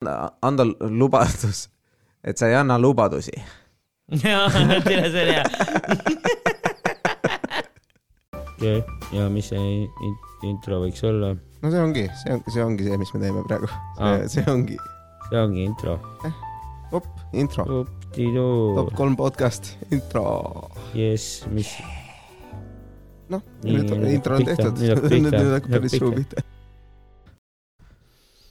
[0.00, 1.68] anda lubadus,
[2.24, 3.34] et sa ei anna lubadusi.
[4.24, 4.48] jaa,
[4.84, 5.44] tere, see oli hea.
[8.64, 8.72] ja,
[9.12, 10.16] ja mis see in-
[10.48, 11.34] intro võiks olla?
[11.36, 13.68] no see ongi, see on, see ongi see, mis me teeme praegu.
[14.32, 14.78] See ongi,
[15.28, 15.98] see ongi intro.
[16.96, 18.94] op, intro, top.
[18.96, 20.24] kolm podcast, intro.
[20.96, 21.74] jess, mis,
[23.28, 24.80] noh, nüüd on intro on tehtud,
[25.12, 26.40] nüüd hakkab päris suu pihta.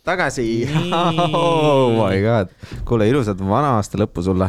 [0.07, 0.45] Tagasi
[0.95, 2.51] oh my god,
[2.87, 4.47] kuule ilusat vana aasta lõppu sulle.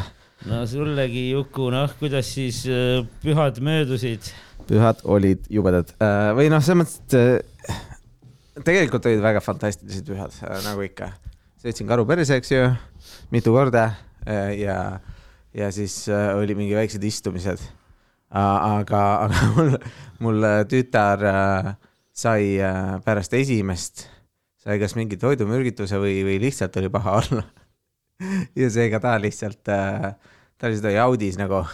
[0.49, 4.31] no sullegi, Juku, noh, kuidas siis äh, pühad möödusid?
[4.71, 10.37] pühad olid jubedad Äh, või noh, selles mõttes, et äh, tegelikult olid väga fantastilised pühad,
[10.67, 11.13] nagu ikka.
[11.61, 12.63] sõitsin karu perse, eks ju,
[13.35, 13.91] mitu korda
[14.57, 15.01] ja,
[15.57, 17.63] ja siis oli mingi väiksed istumised.
[18.31, 19.77] aga, aga mul,
[20.21, 21.25] mul tütar
[22.13, 22.61] sai
[23.05, 24.07] pärast esimest,
[24.61, 27.45] sai kas mingi toidumürgituse või, või lihtsalt oli paha olla.
[28.61, 31.65] ja seega ta lihtsalt, ta lihtsalt oli audis nagu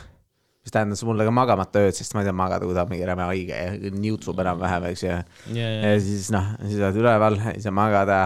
[0.67, 3.07] mis tähendas mulle ka magamata ööd, sest ma ei tea magada, kui ta on mingi
[3.07, 5.11] räme haige ja niutsub enam-vähem, eks ju.
[5.55, 8.17] ja, ja ja, siis noh, siis oled üleval, ei saa magada,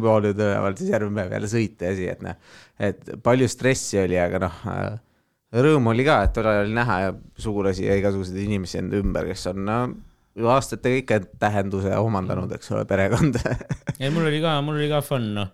[0.00, 2.54] pool ööd üleval, siis järgmine päev jälle sõita ja asi, et noh,
[2.88, 4.62] et palju stressi oli, aga noh,
[5.68, 7.12] rõõm oli ka, et tore oli näha ja
[7.44, 9.78] sugulasi ja igasuguseid inimesi enda ümber, kes on no,
[10.40, 13.36] aastatega ikka tähenduse omandanud, eks ole, perekond.
[14.02, 15.50] ja mul oli ka, mul oli ka fun, noh.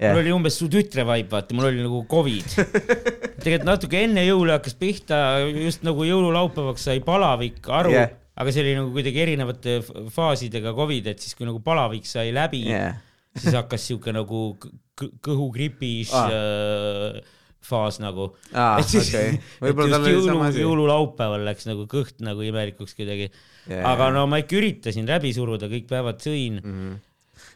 [0.00, 2.58] jah mul, oli umbes su tütre vibe, vaata, mul oli nagu Covid.
[3.44, 5.22] tegelikult natuke enne jõule hakkas pihta,
[5.54, 9.78] just nagu jõululaupäevaks sai palavik aru yeah., aga see oli nagu kuidagi erinevate
[10.12, 12.98] faasidega Covid, et siis kui nagu palavik sai läbi yeah.,
[13.38, 14.46] siis hakkas siuke nagu
[14.94, 16.28] kõhugripis Ah.
[16.30, 17.32] ah.
[17.64, 18.28] faas nagu.
[19.88, 23.30] tal oli jõulu jõululaupäeval läks nagu kõht nagu imelikuks kuidagi.
[23.70, 26.60] Aga no ma ikka üritasin läbi suruda, kõik päevad sõin.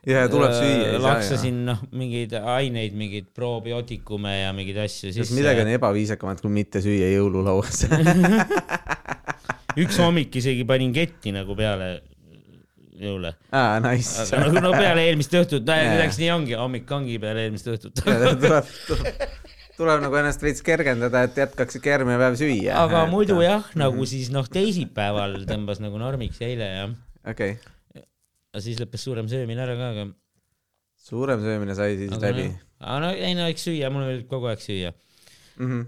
[0.09, 5.36] ja tuleb süüa, laksasin noh, mingeid aineid, mingeid probiootikume ja mingeid asju kas sisse.
[5.36, 7.84] midagi on ebaviisakamat, kui mitte süüa jõululauas
[9.83, 11.98] üks hommik isegi panin ketti nagu peale
[12.98, 13.35] jõule.
[13.55, 14.24] aa, nice.
[14.24, 15.92] aga nagu no peale eelmist õhtut, Jaa.
[15.92, 17.95] kuidagi nii ongi, hommik ongi peale eelmist õhtut.
[18.01, 18.73] tuleb, tuleb,
[19.78, 22.77] tuleb nagu ennast veits kergendada, et jätkaks ikka järgmine päev süüa.
[22.83, 26.96] aga muidu jah, nagu siis noh, teisipäeval tõmbas nagu normiks eile jah.
[27.28, 27.58] okei,
[27.98, 30.08] aga siis lõppes suurem söömine ära ka, aga.
[31.11, 32.48] suurem söömine sai siis läbi.
[32.80, 34.92] aga no ei no eks süüa, mul oli kogu aeg süüa.
[35.58, 35.86] Mhm.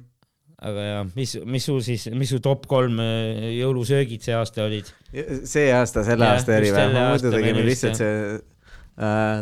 [0.71, 4.91] aga ja mis, mis sul siis, mis su top kolm äh, jõulusöögid see aasta olid?
[5.49, 8.17] see aasta, selle Jah, aasta eripäev, muidu tegime lihtsalt see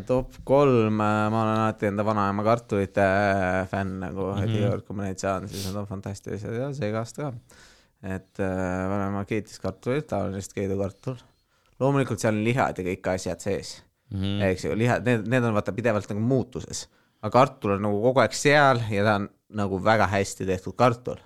[0.06, 4.44] top kolm äh,, ma olen alati enda vanaema kartulite äh, fänn nagu mm, -hmm.
[4.44, 7.32] et iga kord, kui ma neid saan, siis nad on fantastilised ja seega aasta ka.
[8.02, 11.16] et äh, vanaema keetis kartulit, tavaliselt keedukartul.
[11.80, 14.42] loomulikult seal on lihad ja kõik asjad sees Mhm.
[14.42, 16.88] eks ju, lihad, need, need on vaata pidevalt nagu muutuses.
[17.22, 21.16] aga kartul on nagu kogu aeg seal ja ta on nagu väga hästi tehtud kartul.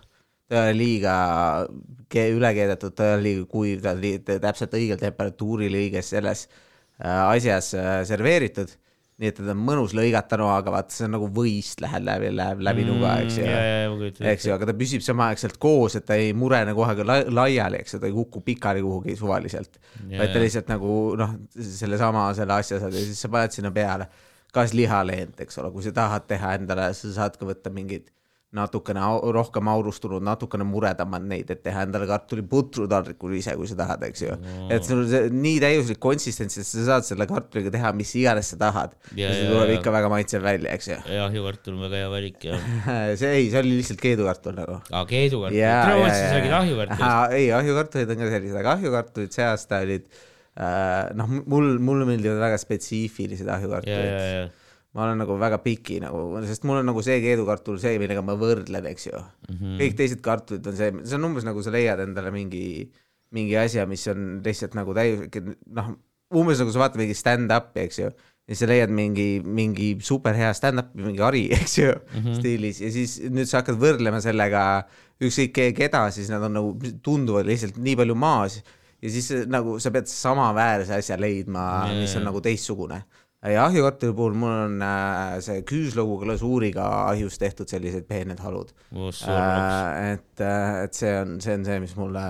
[0.48, 1.66] ta ole liiga
[2.08, 3.94] ke- üle keedetud, ta ole liiga kuiv, ta
[4.24, 8.78] ta täpselt õigel temperatuuril õiges selles äh, asjas äh, serveeritud.
[9.22, 12.62] nii et teda on mõnus lõigata noaga, vaata see on nagu võist läheb läbi, läheb
[12.64, 16.32] läbi nuga, eks ju Mm, eks ju, aga ta püsib samaaegselt koos, et ta ei
[16.34, 19.78] murene kohe la laiali, eks ju, ta ei kuku pikali kuhugi suvaliselt.
[20.18, 24.08] Vaid ta lihtsalt nagu noh, sellesama, selle asja saad ja siis sa paned sinna peale
[24.52, 28.10] kas lihaleent, eks ole, kui sa tahad teha endale, sa saad ka võtta mingid
[28.52, 33.78] natukene au rohkem aurustunud, natukene muredamad neid, et teha endale kartuliputru taldrikul ise, kui sa
[33.78, 34.36] tahad, eks ju.
[34.72, 38.52] et sul on see nii täiuslik konsistents, et sa saad selle kartuliga teha, mis iganes
[38.52, 38.96] sa tahad.
[39.16, 39.78] Ja, ja see tuleb ja.
[39.80, 40.98] ikka väga maitsev välja, eks ju.
[41.16, 42.60] ja ahjukartul on väga hea valik ja.
[43.20, 45.56] see ei, see oli lihtsalt keedukartul nagu aa, keedukartul.
[45.56, 47.38] Tere, jaa, mõtlesin, sa jaa, räägid ahjukartulist.
[47.38, 52.44] Ei, ahjukartulid on ka sellised, aga ahjukartulid see aasta olid äh, noh, mul, mulle meeldivad
[52.50, 54.60] väga spetsiifilised ahjukartulid.
[54.92, 58.36] Ma olen nagu väga piki nagu, sest mul on nagu see keedukartul see, millega ma
[58.38, 59.54] võrdlen, eks ju mm.
[59.54, 59.78] -hmm.
[59.80, 62.90] kõik teised kartulid on see, see on umbes nagu sa leiad endale mingi,
[63.32, 65.40] mingi asja, mis on lihtsalt nagu täiuslik,
[65.72, 65.94] noh,
[66.36, 68.10] umbes nagu sa vaatad mingi stand-up'i, eks ju
[68.48, 72.36] ja sa leiad mingi, mingi superhea stand-up'i, mingi Ari, eks ju mm, -hmm.
[72.40, 74.84] stiilis ja siis nüüd sa hakkad võrdlema sellega
[75.22, 78.60] ükskõik ke- keda, siis nad on nagu, tunduvad lihtsalt nii palju maas
[79.02, 83.02] ja siis nagu sa pead samaväärse asja leidma Jaa, mis on nagu teistsugune.
[83.50, 90.12] Ja ahjukartuli puhul mul on äh, see küüslaugu glasuuriga ahjus tehtud sellised peened halud äh,.
[90.12, 90.44] et,
[90.84, 92.22] et see on, see on see, mis mulle,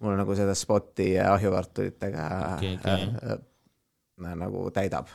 [0.00, 3.06] mulle nagu seda spotti ahjukartulitega Okei, okei.
[3.20, 3.36] äh,
[4.24, 5.12] äh, nagu täidab.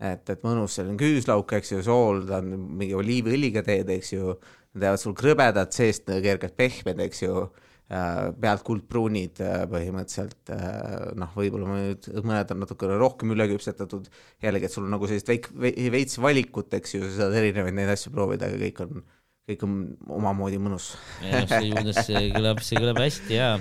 [0.00, 4.36] et, et mõnus selline küüslauk, eks ju, sool, ta on mingi oliiviõliga teed, eks ju,
[4.72, 7.48] nad jäävad sul krõbedad, seest kergelt pehmed, eks ju
[7.88, 14.10] pealt kuldpruunid äh, põhimõtteliselt äh, noh, võib-olla nüüd mõned on natukene rohkem üleküpsetatud.
[14.44, 17.88] jällegi, et sul on nagu sellist veik-, veits valikut, eks ju, sa saad erinevaid neid
[17.94, 19.06] asju proovida, aga kõik on,
[19.48, 19.78] kõik on
[20.18, 20.90] omamoodi mõnus.
[21.22, 23.54] see kõlab, see kõlab hästi ja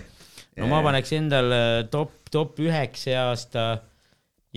[0.58, 1.62] no ma paneks endale
[1.94, 3.70] top, top üheks see aasta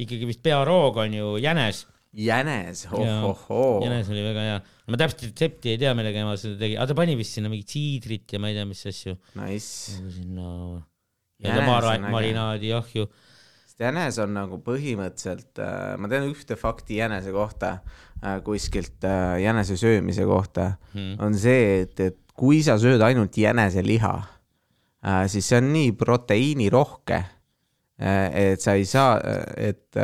[0.01, 1.85] ikkagi vist pearoog on ju jänes.
[2.11, 3.81] Jänes, oh-oh-oo.
[3.85, 4.61] jänes oli väga hea.
[4.91, 7.71] ma täpselt retsepti ei tea, millega ema seda tegi, aga ta pani vist sinna mingit
[7.71, 9.15] siidrit ja ma ei tea, mis asju.
[9.39, 9.99] Nice.
[10.17, 10.81] Sinna
[11.41, 13.07] ja mar-, marinaadi ahju.
[13.81, 17.79] jänes on nagu põhimõtteliselt äh,, ma tean ühte fakti jänese kohta
[18.21, 23.37] äh, kuskilt äh, jänese söömise kohta hmm., on see, et, et kui sa sööd ainult
[23.37, 24.15] jäneseliha
[25.33, 27.23] siis see on nii proteiinirohke
[28.01, 29.15] et sa ei saa,
[29.57, 29.97] et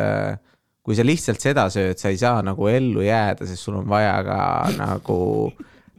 [0.87, 4.21] kui sa lihtsalt seda sööd, sa ei saa nagu ellu jääda, sest sul on vaja
[4.27, 4.41] ka
[4.85, 5.19] nagu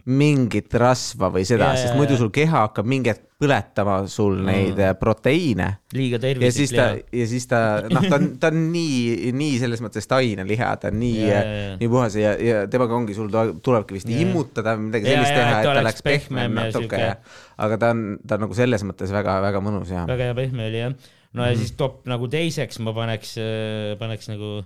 [0.08, 4.98] mingit rasva või seda, sest muidu sul keha hakkab mingi hetk põletama sul neid mm.
[4.98, 5.68] proteiine.
[5.94, 6.86] liiga tervislik ja siis ta,
[7.20, 10.98] ja siis ta, noh, ta on, ta on nii, nii selles mõttes taineliha, ta on
[11.04, 11.28] nii,
[11.82, 14.24] nii puhas ja, ja temaga ongi, sul tulebki vist ja.
[14.24, 17.04] immutada midagi sellist ja, teha, et ta oleks pehmem natuke
[17.68, 20.08] aga ta on, ta on nagu selles mõttes väga-väga mõnus ja.
[20.10, 20.98] väga hea pehme oli jah
[21.34, 21.60] no ja mm -hmm.
[21.60, 24.64] siis top nagu teiseks ma paneks, äh, paneks nagu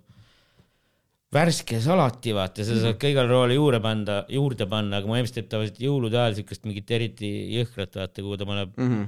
[1.32, 5.28] värske salati, vaata, seda saab ka igale roole juurde panna, juurde panna, aga mu ema
[5.32, 9.06] teeb tavaliselt jõulude ajal siukest mingit eriti jõhkrat, vaata, kuhu ta paneb mm -hmm.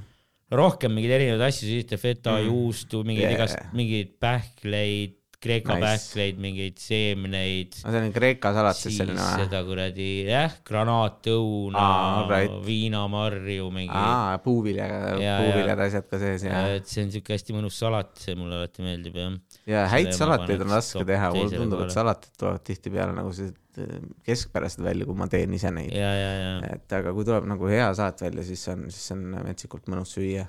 [0.50, 2.48] rohkem mingeid erinevaid asju, siis teeb feta mm, -hmm.
[2.48, 3.36] juustu, mingeid yeah.
[3.36, 5.84] igast, mingeid pähkleid Kreeka nice.
[5.84, 7.76] pähkleid, mingeid seemneid.
[7.84, 9.44] no see on Kreeka salat siis selline või?
[9.44, 12.54] seda kuradi jah, granaatõuna ah,, right.
[12.66, 13.94] viinamarju mingi.
[13.94, 16.62] aa, puuviljaga, puuviljad asjad ka sees ja.
[16.78, 19.36] et see on siuke hästi mõnus salat, see mulle alati meeldib jah.
[19.70, 24.06] ja häid salateid on raske teha, mulle tundub, et salatid tulevad tihtipeale nagu sellised äh,
[24.28, 25.92] keskpärased välja, kui ma teen ise neid.
[25.94, 30.48] et aga kui tuleb nagu hea salat välja, siis on, siis on metsikult mõnus süüa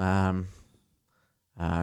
[0.00, 0.59] ähm, Äh,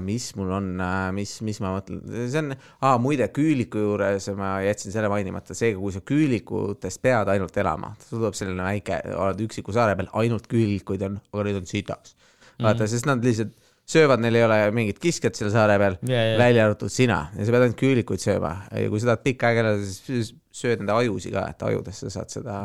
[0.05, 2.01] mis mul on, äh, mis, mis ma mõtlen,
[2.31, 7.29] see on ah,, muide küüliku juures ma jätsin selle mainimata, seega kui sa küülikutest pead
[7.33, 11.61] ainult elama, sul tuleb selline väike, oled üksiku saare peal, ainult küülikuid on, aga neid
[11.61, 12.15] on sitas.
[12.57, 12.91] vaata mm, -hmm.
[12.95, 13.53] sest nad lihtsalt
[13.87, 16.39] söövad, neil ei ole mingit kiskjat seal saare peal yeah,, yeah.
[16.41, 19.63] välja arvatud sina ja sa pead ainult küülikuid sööma ja kui sa tahad pikka aega
[19.63, 22.55] elada, siis sööd nende ajusid ka, et ajudesse saad seda,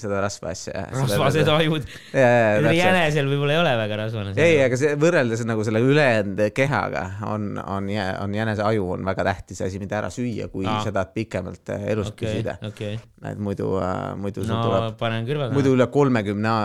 [0.00, 0.84] seda rasva asja.
[0.92, 1.88] rasvased ajud.
[2.12, 4.34] jänesel võib-olla ei ole väga rasvane.
[4.36, 7.90] ei, aga see võrreldes nagu selle ülejäänud kehaga on, on,
[8.22, 10.82] on jänese aju on väga tähtis asi, mida ära süüa, kui Aa.
[10.84, 12.98] sa tahad pikemalt äh, elus okay, püsida okay..
[13.24, 15.56] et muidu, äh, muidu no, tuleb, panen kõrvaga.
[15.56, 16.56] muidu üle kolmekümne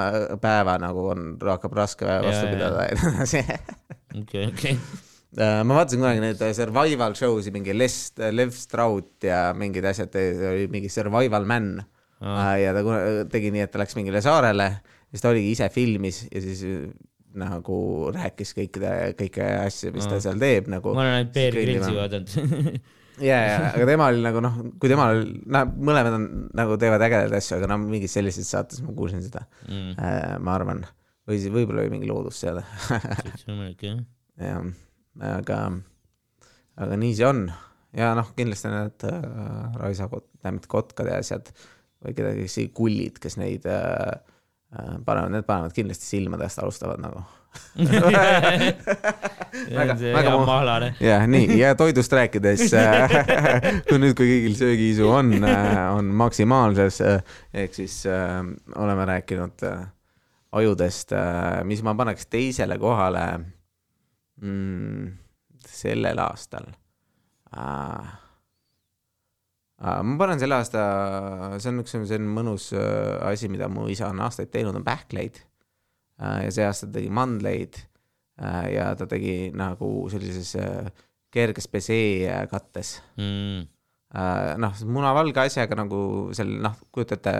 [0.43, 2.89] päeva nagu on, hakkab raske vastu pidada
[4.21, 5.07] okei, okei
[5.39, 9.85] ma vaatasin kunagi neid äh, survival show si, mingi Les, äh, Lev Strout ja mingid
[9.87, 10.15] asjad,
[10.51, 11.77] oli mingi survival man
[12.19, 12.55] ah..
[12.59, 12.83] ja ta
[13.31, 14.71] tegi nii, et ta läks mingile saarele,
[15.11, 16.65] siis ta oligi ise filmis ja siis
[17.39, 17.77] nagu
[18.15, 20.15] rääkis kõikide, kõiki asju, mis ah.
[20.15, 20.95] ta seal teeb nagu.
[20.97, 22.35] ma olen ainult Bear Grillsi vaadanud
[23.29, 26.27] ja, ja, aga tema oli nagu noh, kui tema, noh, mõlemad on
[26.57, 30.83] nagu teevad ägedaid asju, aga noh, mingis sellises saates ma kuulsin seda mm., ma arvan,
[31.29, 32.65] või siis võib-olla oli mingi loodusseade.
[34.49, 34.63] jah
[35.19, 35.59] aga,
[36.79, 37.47] aga nii see on
[37.97, 39.19] ja noh, kindlasti need äh,
[39.81, 41.51] raisakot-, tähendab kotkad ja asjad
[42.05, 44.13] või kedagi kullid, kes neid äh,
[44.75, 47.25] äh, panevad, need panevad kindlasti silmadest, alustavad nagu
[49.73, 50.91] väga, väga mahlane.
[51.01, 53.09] jah, nii ja toidust rääkides äh,
[53.89, 58.43] kui nüüd, kui kõigil söögiisu on, äh, on maksimaalses ehk siis äh,
[58.77, 59.87] oleme rääkinud äh,
[60.61, 63.25] ajudest äh,, mis ma paneks teisele kohale
[64.41, 65.11] mm,
[65.67, 66.71] sellel aastal
[67.55, 68.17] äh,.
[69.79, 70.81] Äh, ma panen selle aasta,
[71.55, 75.39] see on üks selline mõnus äh, asi, mida mu isa on aastaid teinud, on pähkleid
[76.19, 76.45] äh,.
[76.47, 77.79] ja see aasta ta tegi mandleid
[78.41, 80.89] äh, ja ta tegi nagu sellises äh,
[81.31, 83.65] kerges pesee kattes mm.
[84.19, 84.53] äh,.
[84.59, 86.01] noh, munavalge asjaga nagu
[86.35, 87.35] seal noh, kujutate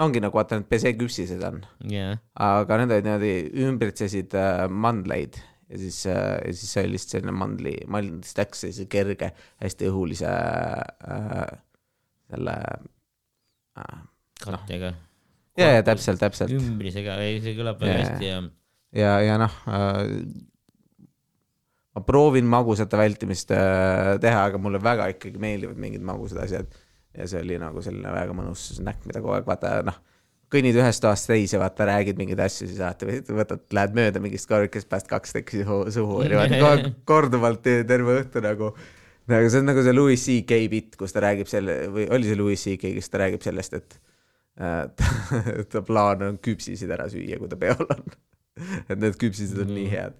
[0.00, 1.60] ongi nagu vaata need peseküpsised on
[1.90, 2.18] yeah..
[2.40, 3.32] aga need olid niimoodi
[3.66, 8.86] ümbritsesid äh, mandleid ja siis, äh, ja siis sai lihtsalt selline mandli, mandlist läks sellise
[8.90, 9.30] kerge,
[9.62, 11.52] hästi õhulise äh,
[12.30, 12.56] selle
[13.78, 14.02] äh,
[14.42, 15.08] kattega no..
[15.60, 16.52] ja, ja täpselt, täpselt.
[16.56, 18.42] ümbrisega, ei, see kõlab väga hästi ja.
[19.02, 20.04] ja, ja noh äh,,
[21.94, 26.78] ma proovin magusate vältimist äh, teha, aga mulle väga ikkagi meeldivad mingid magusad asjad.
[27.14, 29.98] ja see oli nagu selline väga mõnus snäkk, mida kogu aeg vaata, noh
[30.50, 34.88] kõnnid ühest toast teise, vaata, räägid mingeid asju, siis alati võtad, lähed mööda mingist korvikest,
[34.90, 38.72] pääst kaks tekki suhu ja niimoodi korduvalt terve õhtu nagu.
[39.30, 42.38] nagu see on nagu see Louis CK bitt, kus ta räägib selle või oli see
[42.38, 44.00] Louis CK, kes ta räägib sellest, et
[44.60, 44.84] äh,
[45.72, 48.10] ta plaan on küpsisid ära süüa, kui ta peol on
[48.88, 50.16] et need küpsised on nii head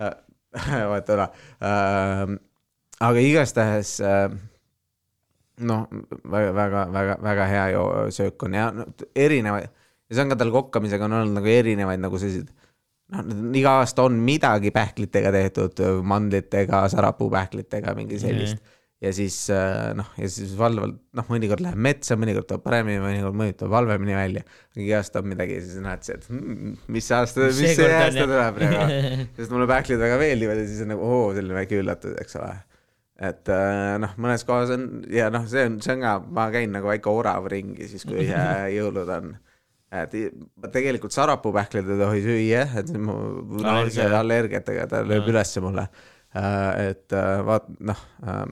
[0.00, 0.16] äh.
[0.92, 1.28] vaata ära
[1.60, 2.34] äh,.
[3.04, 4.28] aga igastahes äh,
[5.60, 5.86] noh,
[6.30, 7.64] väga, väga, väga, väga hea
[8.10, 12.02] söök on ja no, erinevaid ja see on ka tal kokkamisega on olnud nagu erinevaid
[12.02, 12.50] nagu selliseid
[13.14, 18.64] noh, iga aasta on midagi pähklitega tehtud, mandlitega, sarapuupähklitega, mingi sellist mm.
[18.64, 18.82] -hmm.
[19.06, 23.38] ja siis äh, noh, ja siis valdavalt noh, mõnikord läheb metsa, mõnikord tuleb paremini, mõnikord
[23.40, 24.44] mõjutab halvemini välja.
[24.76, 28.62] iga aasta on midagi ja siis näed et hmm, mis aasta, mis see aasta tuleb
[28.64, 29.00] nagu.
[29.38, 32.54] sest mulle pähklid väga meeldivad ja siis on nagu oo, selline väike üllatus, eks ole.
[33.22, 36.74] Et äh, noh, mõnes kohas on ja noh, see on, see on ka, ma käin
[36.74, 39.32] nagu väike orav ringi siis, kui äh, jõulud on.
[39.94, 40.16] et
[40.74, 43.14] tegelikult sarapuupähkleid ei tohi süüa, et mu
[43.62, 44.18] naise Allergia.
[44.18, 45.86] allergiatega, ta lööb ülesse mulle.
[46.34, 48.46] et äh, vaat noh äh,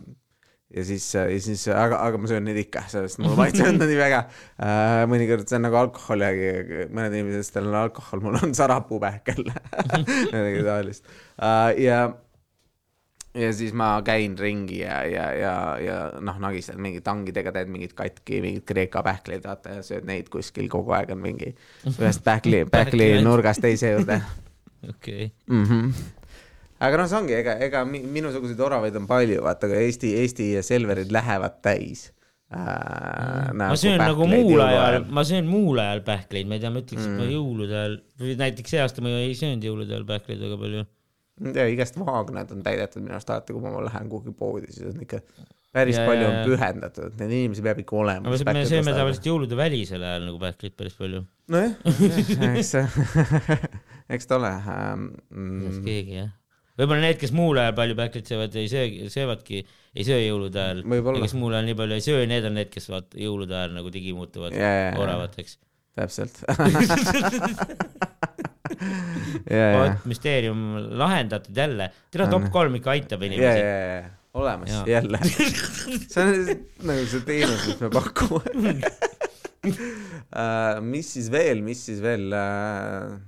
[0.73, 3.99] ja siis, ja siis, aga, aga ma söön neid ikka, sest mulle maitsevad nad nii
[3.99, 4.25] väga
[5.11, 9.43] mõnikord see on nagu alkohol, mõned inimesed, kellel on alkohol, mul on sarapuupähkel
[10.33, 11.11] midagi taolist
[11.83, 12.05] ja,
[13.35, 17.95] ja siis ma käin ringi ja, ja, ja, ja noh, nagistad mingit tangidega, teed mingit
[17.97, 21.53] katki, mingeid Kreeka pähkleid, vaata ja sööd neid kuskil kogu aeg on mingi
[21.89, 24.21] ühest pähkli, pähkli nurgast teise juurde
[24.93, 25.65] okei, mm.
[25.65, 25.93] -hmm.
[26.81, 30.53] aga noh, see ongi, ega, ega mi- minusuguseid oravaid on palju, vaata, aga Eesti, Eesti
[30.67, 32.11] Selverid lähevad täis
[32.53, 33.53] äh,.
[33.57, 37.09] ma söön nagu muul ajal, ma söön muul ajal pähkleid, ma ei tea, ma ütleks,
[37.09, 40.67] et ma jõulude ajal või näiteks see aasta ma ei söönud jõulude ajal pähkleid väga
[40.67, 40.91] palju.
[41.59, 45.03] ja igast maagnad on täidetud minu arust alati, kui ma lähen kuhugi poodi, siis on
[45.07, 45.23] ikka
[45.73, 48.29] päris Ja, palju ja, on pühendatud, neid inimesi peab ikka olema.
[48.37, 51.23] aga me sööme tavaliselt jõulude välisel ajal nagu pähkleid päris palju.
[51.49, 51.73] nojah,
[52.59, 52.75] eks,
[54.19, 55.09] eks ta ole ähm,.
[55.33, 56.31] kas Mm, keegi jah.
[56.77, 59.63] võib-olla need, kes muul ajal palju pähkleid söövad, ei söö, söövadki,
[59.97, 60.85] ei söö jõulude ajal.
[61.25, 63.93] Kes muul ajal nii palju ei söö, need on need, kes vaata jõulude ajal nagu
[63.97, 64.99] digi muutuvad Ja, ja, ja.
[65.01, 65.57] oravateks.
[65.97, 66.45] täpselt
[68.73, 70.65] vot müsteerium
[70.99, 71.91] lahendatud jälle.
[72.11, 73.63] tere, top kolm ikka aitab ja, inimesi.
[73.63, 74.85] ja, ja, olemas Jaa.
[74.89, 75.19] jälle.
[76.13, 76.33] see on
[76.89, 78.75] nagu see teenus, mis me pakume
[79.63, 79.81] uh.
[80.93, 83.19] mis siis veel, mis siis veel uh,?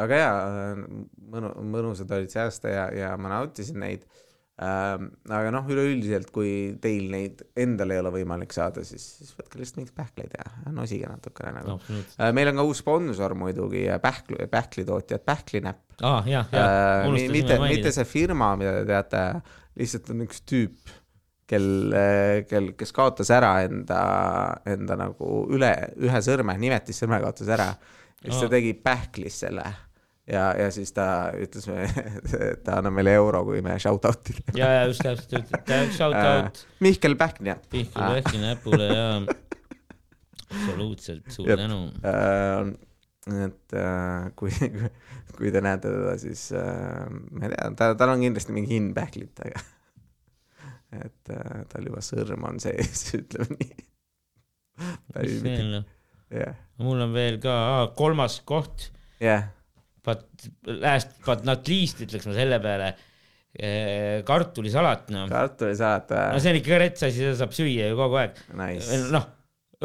[0.00, 0.34] aga jaa,
[1.32, 4.26] mõnu, mõnusad olid see aasta ja, ja ma nautisin neid uh,.
[4.60, 6.50] Aga noh, üleüldiselt, kui
[6.82, 11.08] teil neid endal ei ole võimalik saada, siis, siis võtke lihtsalt mingeid pähkleid ja nosige
[11.08, 12.00] natukene nagu no..
[12.18, 15.96] Uh, meil on ka uus sponsor muidugi, pähkli, pähklitootjad Pähklinäpp.
[16.02, 19.24] jah, Äh, mitte, mitte see firma, mida te teate,
[19.80, 20.92] lihtsalt on üks tüüp,
[21.48, 21.70] kel,
[22.50, 24.00] kel, kes kaotas ära enda,
[24.68, 25.72] enda nagu üle,
[26.04, 27.72] ühe sõrme, nimetissõrme kaotas ära.
[28.20, 29.64] ja siis ta tegi pähklis selle
[30.32, 31.06] ja, ja siis ta
[31.38, 34.58] ütles, et ta annab meile euro, kui me shout out'i teeme.
[34.58, 35.54] ja, ja just täpselt,
[35.98, 37.66] shout out Mihkel Pähklinäpp.
[37.72, 39.08] Pihkule Pähkli näpule ja
[40.50, 41.60] absoluutselt suur Jep.
[41.62, 41.82] tänu.
[42.06, 42.72] Äh,
[43.44, 44.50] et äh, kui,
[45.36, 48.94] kui te näete teda, siis äh, ma ei tea, ta, tal on kindlasti mingi hind
[48.96, 49.62] pähklitega.
[51.04, 53.86] et äh, tal juba sõrm on sees, ütleme nii.
[55.20, 55.88] mis veel noh,
[56.34, 58.88] jah, mul on veel ka aa, kolmas koht,
[59.22, 59.50] jah,
[60.10, 60.50] but
[60.82, 62.92] last but not least ütleks ma selle peale.
[64.26, 68.38] kartulisalat noh, kartulisalat no see on ikka rets asi, seda saab süüa ju kogu aeg.
[68.58, 68.98] nice.
[69.10, 69.26] noh,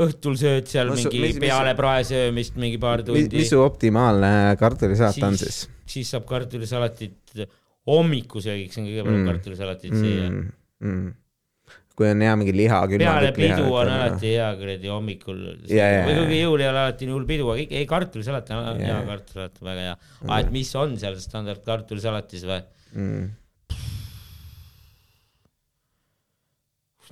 [0.06, 4.32] õhtul sööd seal No mingi mis- peale prae söömist mingi paar tundi mis, su optimaalne
[4.62, 5.64] kartulisalat on siis?
[5.90, 7.46] siis saab kartulisalatit
[7.90, 9.30] hommikusöögiks on kõige parem Mm.
[9.32, 10.46] kartulisalatit süüa mm..
[10.82, 11.14] Mm, mm.
[11.96, 16.64] Kui on hea mingi liha, peale pidu on alati hea kuradi hommikul või kuigi jõul
[16.66, 19.96] ei ole alati nii hull pidu, aga ei kartulisalat on Ja, hea kartulisalat väga hea.
[20.28, 22.62] aa, et mis on seal standard kartulisalatis või?
[23.00, 23.26] mm..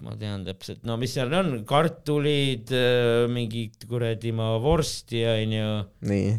[0.03, 2.71] ma tean täpselt, no mis seal on, kartulid,
[3.31, 5.69] mingit kuradi ma vorsti onju.
[6.09, 6.33] nii.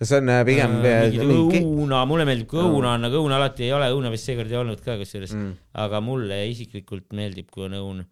[0.00, 3.38] Kas on äh, pigem äh, mingit mingi õuna, mulle meeldib ka õuna on, aga õuna
[3.38, 7.48] alati ei ole, õuna vist seekord ei olnud ka kusjuures mm., aga mulle isiklikult meeldib,
[7.54, 8.04] kui on õun.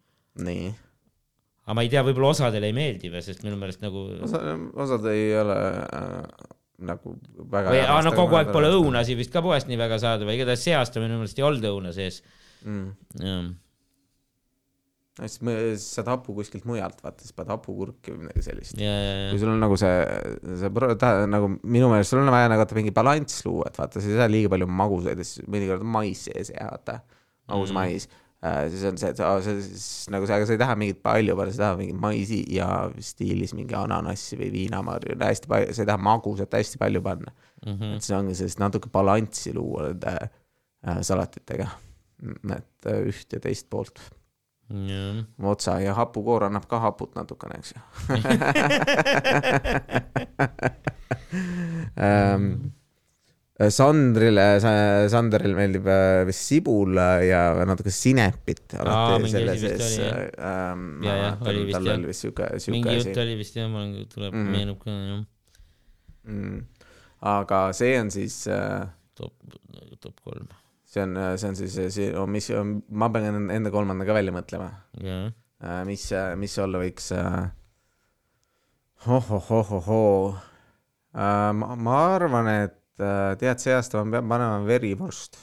[0.47, 0.71] nii.
[1.65, 4.41] aga ma ei tea, võib-olla osadele ei meeldi või, sest minu meelest nagu osa,
[4.85, 6.47] osad ei ole äh,
[6.83, 7.17] nagu
[7.51, 8.71] väga või no kogu aeg pole.
[8.79, 11.67] õunasi vist ka poest nii väga saada või igatahes see aasta minu meelest ei olnud
[11.73, 12.21] õuna sees.
[12.63, 13.51] mm..
[15.19, 18.77] Siis me- siis saad hapu kuskilt mujalt, vaata, siis paned hapukurki või midagi sellist.
[18.81, 18.93] ja,
[19.29, 19.93] kui sul on nagu see,
[20.57, 24.09] see ta, nagu minu meelest sul on vaja nagu mingi balanss luua, et vaata, sa
[24.09, 26.99] ei saa liiga palju magusaid ja siis mõnikord on mais sees ja vaata,
[27.51, 27.75] magus Mm.
[27.75, 27.79] mm.
[27.79, 28.07] mais
[28.43, 28.69] äh,.
[28.73, 31.35] siis on see, et aa, see siis nagu see, aga sa ei taha mingit palju
[31.37, 32.67] panna, sa tahad mingit maisi ja
[32.99, 37.31] stiilis mingi ananassi või viinamarju, hästi palju, sa ei taha magusat hästi palju panna
[37.65, 37.93] Mhm.
[37.95, 40.17] et see ongi sellist natuke balanssi luua nende
[40.83, 41.69] äh, salatitega,
[42.57, 44.01] et üht ja teist poolt
[45.53, 47.79] otsa ja hapukoor annab ka haput natukene, eks ju
[51.97, 52.47] ähm,.
[53.53, 54.57] Sandrile,
[55.13, 60.87] Sanderile meeldib äh, vist sibul ja natuke sinepit Aa, alati mingi selle sees ähm,.
[61.05, 62.73] Ja, jah, oli vist, jah.
[62.73, 65.21] mingi asi jutt oli vist jah, mul tuleb mm., meenub ka jah,
[66.25, 66.57] mm..
[67.35, 69.37] aga see on siis äh, top,
[70.01, 70.49] top kolm,
[70.93, 72.49] see on, see on siis see, mis,
[72.89, 74.69] ma pean enda kolmanda ka välja mõtlema,
[75.01, 75.31] jah.
[75.89, 76.07] mis,
[76.39, 77.11] mis see olla võiks.
[79.03, 80.33] ohohohohoo,
[81.13, 85.41] ma, ma arvan, et äh, tead, see aasta ma pean panema verivorst.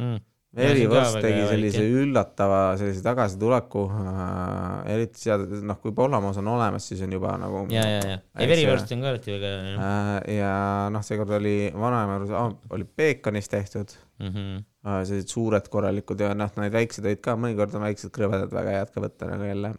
[0.00, 0.20] Mm.
[0.56, 6.50] Verivorst väga tegi sellise valik, üllatava sellise tagasituleku äh,, eriti seal, noh, kui Pollamoos on
[6.50, 9.52] olemas, siis on juba nagu ja, ja, ja, ei Eks verivorst on ka alati väga
[9.52, 10.54] hea äh, ja
[10.90, 13.94] noh, seekord oli vanaema juures oh,, oli peekonist tehtud.
[14.20, 14.58] Mhm.
[14.84, 18.74] äh, sellised suured korralikud ja noh, neid väiksed olid ka, mõnikord on väiksed krõbedad väga
[18.74, 19.72] head ka võtta nagu jälle,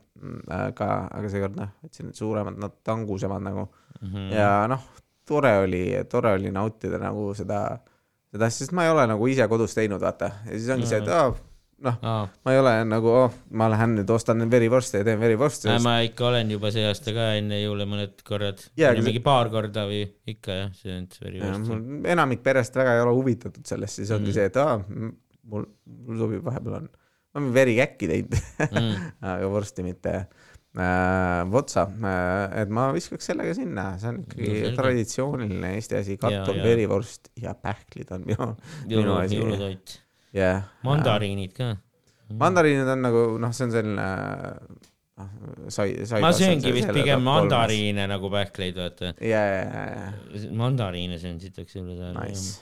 [0.55, 3.67] aga, aga seekord noh, võtsin suuremad, nad tangusemad nagu.
[3.99, 4.31] Mhm.
[4.33, 4.87] ja noh,
[5.27, 7.61] tore oli, tore oli nautida nagu seda,
[8.31, 11.09] seda sest ma ei ole nagu ise kodus teinud, vaata, ja siis ongi see, et
[11.11, 11.31] aa,
[11.81, 15.71] noh, Aa, ma ei ole nagu oh,, ma lähen nüüd ostan verivorste ja teen verivorste
[15.73, 15.79] äh,.
[15.81, 19.23] ma ikka olen juba see aasta ka enne jõule mõned korrad Jaa, aga see- mingi
[19.25, 21.67] paar korda või ikka jah, söönud verivorsti.
[21.73, 24.37] mul enamik perest väga ei ole huvitatud sellest, siis ongi Mhm.
[24.37, 24.77] see, et aa,
[25.43, 25.65] mul,
[26.05, 26.89] mul sobib, vahepeal on,
[27.33, 28.37] ma olen verikäkki teinud
[28.71, 28.95] Mm.
[29.33, 30.15] aga vorsti mitte
[31.51, 36.61] votsa äh,, et ma viskaks sellega sinna, see on ikkagi No traditsiooniline Eesti asi, kartul,
[36.61, 36.63] ja.
[36.63, 38.47] verivorst ja pähklid on minu,
[38.87, 39.39] minu asi.
[39.39, 39.97] jõulutoit.
[40.37, 40.69] jah.
[40.87, 41.73] mandariinid ka.
[42.39, 44.05] mandariinid on nagu noh, see on selline
[45.19, 45.33] noh,
[45.67, 46.23] sai, sai.
[46.23, 47.23] ma sööngi vist pigem.
[47.27, 49.11] mandariine nagu pähkleid, vaata.
[49.19, 52.15] ja, ja, ja, mandariine söön sitaks juurde saada.
[52.23, 52.61] nice.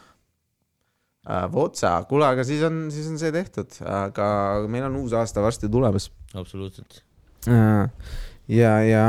[1.53, 4.29] Votsa, kuule, aga siis on, siis on see tehtud, aga
[4.71, 6.09] meil on uus aasta varsti tulemas.
[6.33, 7.03] absoluutselt.
[7.47, 9.05] ja, ja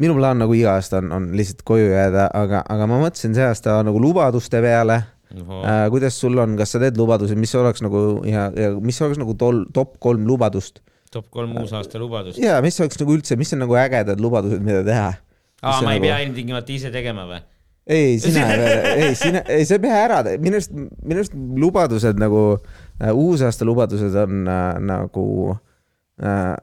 [0.00, 3.44] minu plaan nagu iga aasta on, on lihtsalt koju jääda, aga, aga ma mõtlesin see
[3.46, 5.02] aasta nagu lubaduste peale.
[5.30, 9.20] Äh, kuidas sul on, kas sa teed lubadusi, mis oleks nagu ja, ja mis oleks
[9.20, 12.38] nagu tol top kolm lubadust top kolm uusaasta lubadust.
[12.38, 15.08] ja mis oleks nagu üldse, mis on nagu ägedad lubadused, mida teha?
[15.62, 17.40] aa, ma ei nagu- pea ilmtingimata ise tegema või?
[17.90, 18.44] ei, sina
[18.94, 23.66] ei sina, ei sa ei pea ära, minu arust, minu arust lubadused nagu äh,, uusaasta
[23.66, 25.26] lubadused on äh, nagu
[26.22, 26.54] äh,,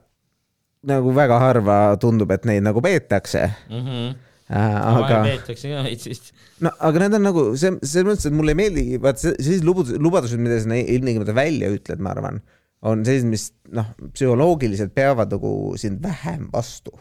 [0.87, 4.15] nagu väga harva tundub, et neid nagu peetakse äh,.
[4.47, 6.31] aga aga, peetakse ka veits vist.
[6.63, 9.67] no aga need on nagu see, selles mõttes, et mulle ei meeldi, vaat see- sellised
[9.67, 12.39] lubadused, lubadused, mida sa ilmtingimata välja ütled, ma arvan,
[12.87, 16.93] on sellised, mis noh, psühholoogiliselt peavad nagu sind vähem vastu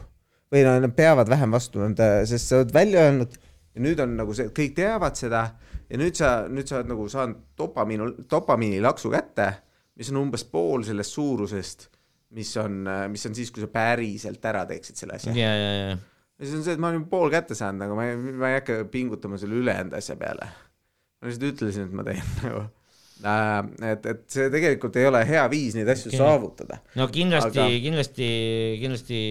[0.51, 3.35] või no nad peavad vähem vastu, sest sa oled välja öelnud
[3.77, 5.43] ja nüüd on nagu see, kõik teavad seda
[5.87, 9.51] ja nüüd sa, nüüd sa oled nagu saanud dopamiini, dopamiinilaksu kätte,
[9.97, 11.87] mis on umbes pool sellest suurusest,
[12.35, 15.35] mis on, mis on siis, kui sa päriselt ära teeksid selle asja.
[15.37, 15.91] ja, ja, ja.
[15.95, 18.59] ja siis on see, et ma olen pool kätte saanud, aga ma ei, ma ei
[18.59, 20.49] hakka pingutama selle ülejäänud asja peale.
[21.21, 22.65] ma lihtsalt ütlesin, et ma teen nagu
[23.25, 23.91] äh,.
[23.93, 26.19] et, et see tegelikult ei ole hea viis neid asju okay.
[26.19, 26.81] saavutada.
[26.99, 28.27] no kindlasti Aga-, kindlasti,
[28.83, 29.21] kindlasti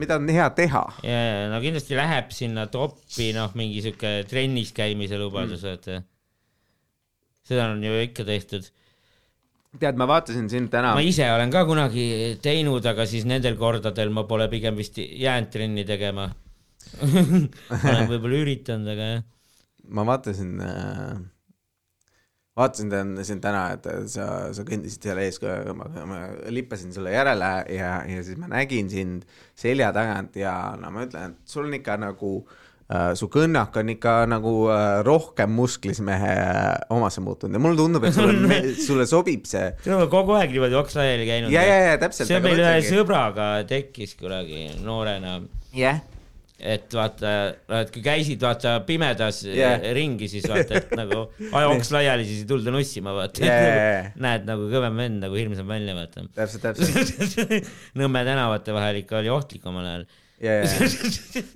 [0.00, 0.82] mida on hea teha?
[1.06, 6.00] ja, ja no kindlasti läheb sinna toppi noh, mingi sihuke trennis käimise lubadus mm., vaata.
[7.46, 8.66] seda on ju ikka tehtud.
[9.80, 12.06] tead, ma vaatasin sind täna ma, ise olen ka kunagi
[12.42, 16.28] teinud, aga siis nendel kordadel ma pole pigem vist jäänud trenni tegema.
[17.06, 19.24] olen võib-olla üritanud, aga jah.
[19.96, 21.16] ma vaatasin äh,,
[22.56, 25.40] vaatasin sind täna, et sa, sa kõndisid seal ees,
[25.76, 26.20] ma, ma
[26.52, 29.26] lippasin sulle järele ja, ja siis ma nägin sind
[29.58, 32.62] selja tagant ja no ma ütlen, et sul on ikka nagu äh,
[33.18, 38.04] su kõnnak on ikka nagu äh, rohkem musklis mehe äh, omasse muutunud ja mulle tundub,
[38.06, 39.72] et sulle, sulle sobib see.
[39.86, 41.54] me oleme kogu aeg niimoodi oks laiali käinud.
[41.54, 42.30] ja, ja, ja täpselt.
[42.30, 45.40] see meil ühe sõbraga tekkis kunagi noorena,
[45.74, 45.98] jah,
[46.56, 47.32] et vaata,
[47.82, 49.82] et kui käisid vaata pimedas yeah.
[49.96, 53.66] ringi, siis vaata, et nagu aja oks laiali, siis ei tulda nussima, vaata yeah.
[53.66, 54.12] jaa.
[54.28, 56.24] näed nagu kõvem vend nagu hirmsam välja, vaata.
[56.38, 57.68] täpselt, täpselt.
[58.00, 60.06] Nõmme tänavate vahel ikka oli ohtlik omal ajal.
[60.42, 60.88] ja, ja,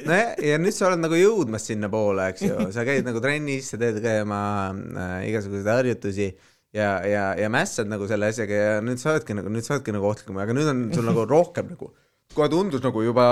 [0.09, 3.81] nojah, ja nüüd sa oled nagu jõudmas sinnapoole, eks ju, sa käid nagu trennis, sa
[3.81, 6.31] teed ka oma äh, igasuguseid harjutusi
[6.77, 9.95] ja, ja, ja mässad nagu selle asjaga ja nüüd sa oledki nagu, nüüd sa oledki
[9.97, 11.93] nagu ohtlikum, aga nüüd on sul nagu rohkem nagu
[12.31, 13.25] kohe tundus nagu juba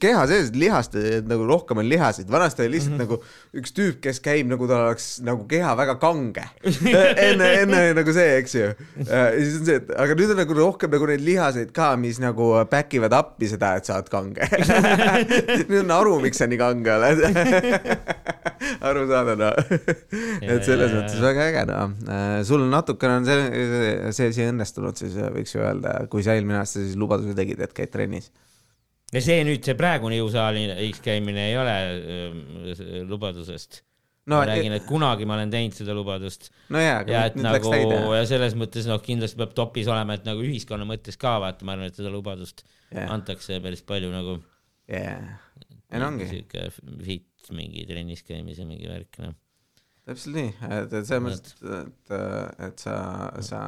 [0.00, 0.94] keha sees lihast
[1.28, 3.10] nagu rohkem on lihaseid, vanasti oli lihtsalt mm -hmm.
[3.10, 6.44] nagu üks tüüp, kes käib nagu tal oleks nagu keha väga kange.
[7.28, 8.70] Enne, enne nagu see, eks ju.
[9.04, 12.20] ja siis on see, et aga nüüd on nagu rohkem nagu neid lihaseid ka, mis
[12.24, 14.48] nagu back ivad appi seda, et sa oled kange.
[15.68, 17.20] Nüüd on aru, miks sa nii kange oled.
[18.88, 19.54] Aru saada noh.
[20.42, 21.94] Et selles mõttes väga äge noh.
[22.48, 26.80] sul natukene on see, see asi õnnestunud siis võiks ju öelda, kui sa eelmine aasta
[26.80, 28.32] siis lubaduse tegid, et käid trennis
[29.14, 33.82] ja see nüüd, see praegune jõusaalis käimine ei ole äh, lubadusest
[34.28, 34.36] no,.
[34.36, 36.50] ma räägin, et kunagi ma olen teinud seda lubadust.
[36.74, 37.72] no jaa, aga ja et nagu
[38.14, 41.76] ja selles mõttes noh, kindlasti peab topis olema, et nagu ühiskonna mõttes ka vaata, ma
[41.76, 43.08] arvan, et seda lubadust yeah.
[43.14, 44.38] antakse päris palju nagu.
[44.92, 45.20] jaa,
[45.88, 46.28] ja no ongi.
[46.30, 46.68] sihuke
[47.04, 49.36] fit mingi trennis käimise mingi värk noh.
[50.08, 52.18] täpselt nii, et, et selles mõttes, et,
[52.68, 52.98] et sa,
[53.44, 53.62] sa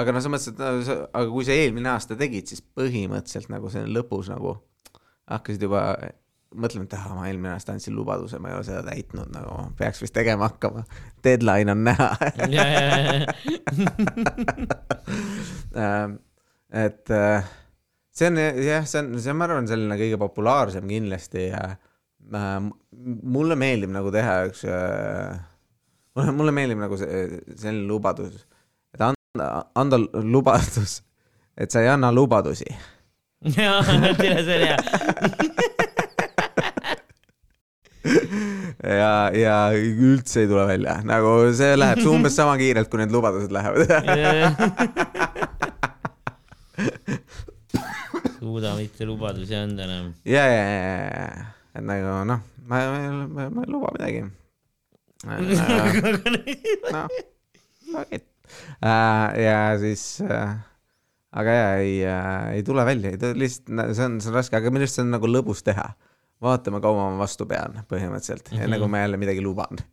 [0.00, 3.84] aga noh, selles mõttes, et aga kui sa eelmine aasta tegid, siis põhimõtteliselt nagu see
[3.88, 4.56] lõpus nagu
[5.30, 5.84] hakkasid juba
[6.50, 10.02] mõtlema, et ah, ma eelmine aasta andsin lubaduse, ma ei ole seda täitnud, nagu peaks
[10.02, 10.82] vist tegema hakkama.
[11.24, 12.10] Deadline on näha.
[15.70, 16.16] Ähm,
[16.74, 17.46] et äh,
[18.10, 22.56] see on jah, see on, see on, ma arvan, selline kõige populaarsem kindlasti ja äh,
[22.90, 25.38] mulle meeldib nagu teha üks äh,,
[26.18, 27.22] mulle, mulle meeldib nagu see,
[27.54, 28.42] selline lubadus
[29.38, 31.02] anda lubadus,
[31.56, 32.66] et sa ei anna lubadusi.
[33.56, 33.82] jaa,
[34.18, 34.76] tere, see oli hea
[39.00, 43.52] ja, ja üldse ei tule välja, nagu see läheb umbes sama kiirelt, kui need lubadused
[43.54, 43.86] lähevad
[48.40, 50.10] suuda mitte lubadusi anda enam.
[50.24, 51.46] ja, ja, ja, ja,
[51.78, 52.98] et nagu noh, ma, ma,
[53.30, 54.20] ma, ma ei luba midagi.
[56.90, 57.06] noh,
[57.92, 58.29] fuck it
[59.46, 60.54] ja siis äh,
[61.30, 64.56] aga ja ei, äh, ei tule välja, ei tule lihtsalt, see on, see on raske,
[64.58, 65.88] aga minu arust see on nagu lõbus teha.
[66.40, 68.64] vaatame, kaua ma vastu pean põhimõtteliselt mm, -hmm.
[68.64, 69.76] enne kui ma jälle midagi luban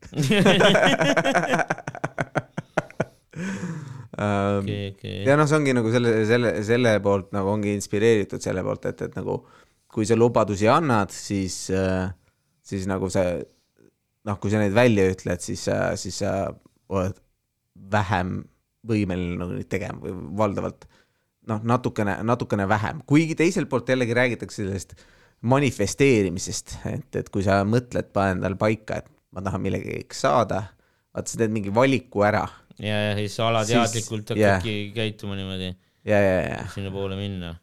[4.16, 5.26] okay, okay.
[5.28, 9.02] ja noh, see ongi nagu selle, selle, selle poolt nagu ongi inspireeritud selle poolt, et,
[9.10, 9.42] et nagu
[9.92, 11.68] kui sa lubadusi annad, siis,
[12.64, 13.44] siis nagu see
[14.28, 15.68] noh, kui sa neid välja ütled, siis,
[16.00, 16.32] siis sa
[16.88, 17.20] oled
[17.92, 18.40] vähem
[18.88, 20.88] võimeline nagu neid tegema või valdavalt
[21.52, 24.96] noh, natukene, natukene vähem, kuigi teiselt poolt jällegi räägitakse sellest
[25.48, 30.64] manifesteerimisest, et, et kui sa mõtled, pane endale paika, et ma tahan millegagi saada,
[31.14, 32.46] vaata, sa teed mingi valiku ära.
[32.82, 34.94] ja, ja siis alateadlikult hakkadki yeah.
[34.96, 35.74] käituma niimoodi.
[36.08, 36.62] ja, ja, ja.
[36.74, 37.56] sinnapoole minna.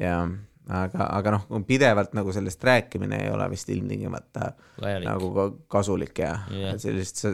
[0.00, 0.20] ja,
[0.68, 4.52] aga, aga noh, pidevalt nagu sellest rääkimine ei ole vist ilmtingimata
[4.82, 5.08] Vajalik.
[5.08, 7.24] nagu kasulik ja yeah., sellist,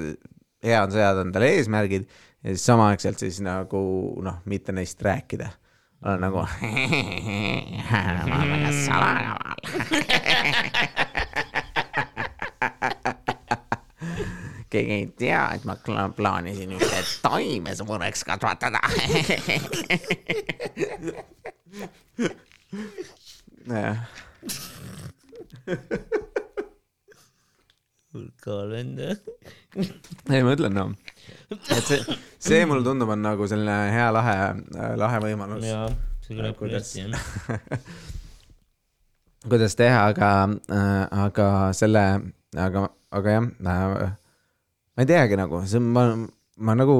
[0.62, 2.04] hea on seada endale eesmärgid
[2.42, 3.82] ja siis samaaegselt siis nagu
[4.22, 5.48] noh, mitte neist rääkida.
[6.04, 6.48] olen nagu ma
[8.38, 9.58] olen väga salakaval
[14.72, 15.74] keegi ei tea, et ma
[16.16, 18.80] plaanisin ühte taime suureks kasvatada
[23.68, 23.98] jah.
[28.72, 29.16] venda.
[29.76, 30.92] Ei, ma ütlen noh
[31.52, 34.36] et see, see mulle tundub, on nagu selline hea lahe,
[35.00, 35.66] lahe võimalus.
[35.66, 35.88] jaa,
[36.24, 37.28] see kõlab küll hästi, jah.
[39.50, 40.32] kuidas teha, aga
[40.70, 42.06] äh,, aga selle,
[42.56, 44.16] aga, aga jah äh,,
[44.96, 46.06] ma ei teagi nagu, see on, ma,
[46.62, 46.96] ma nagu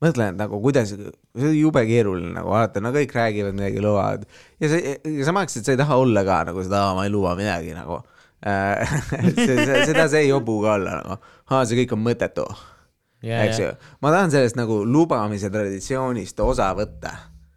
[0.00, 4.24] mõtlen, et nagu kuidas, see on jube keeruline nagu alati, no kõik räägivad midagi, lubavad
[4.62, 7.76] ja see, ja samaaegselt sa ei taha olla ka nagu seda, ma ei luba midagi
[7.76, 8.19] nagu äh,
[9.88, 11.18] seda see ei jobu ka olla nagu,
[11.68, 12.46] see kõik on mõttetu
[13.24, 13.68] yeah,, eks ju.
[14.00, 17.12] ma tahan sellest nagu lubamise traditsioonist osa võtta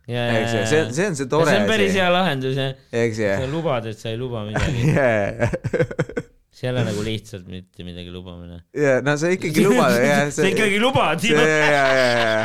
[0.10, 0.42] yeah,.
[0.42, 2.76] eks ju, see, see on see tore see on päris hea lahendus jah.
[2.92, 5.56] sa lubad, et sa ei luba midagi yeah.
[6.52, 8.58] see ei ole nagu lihtsalt mitte midagi lubamine.
[8.76, 10.28] ja no sa ikkagi lubad, jah.
[10.36, 11.24] sa ikkagi lubad.
[11.24, 12.44] ja, ja, ja, ja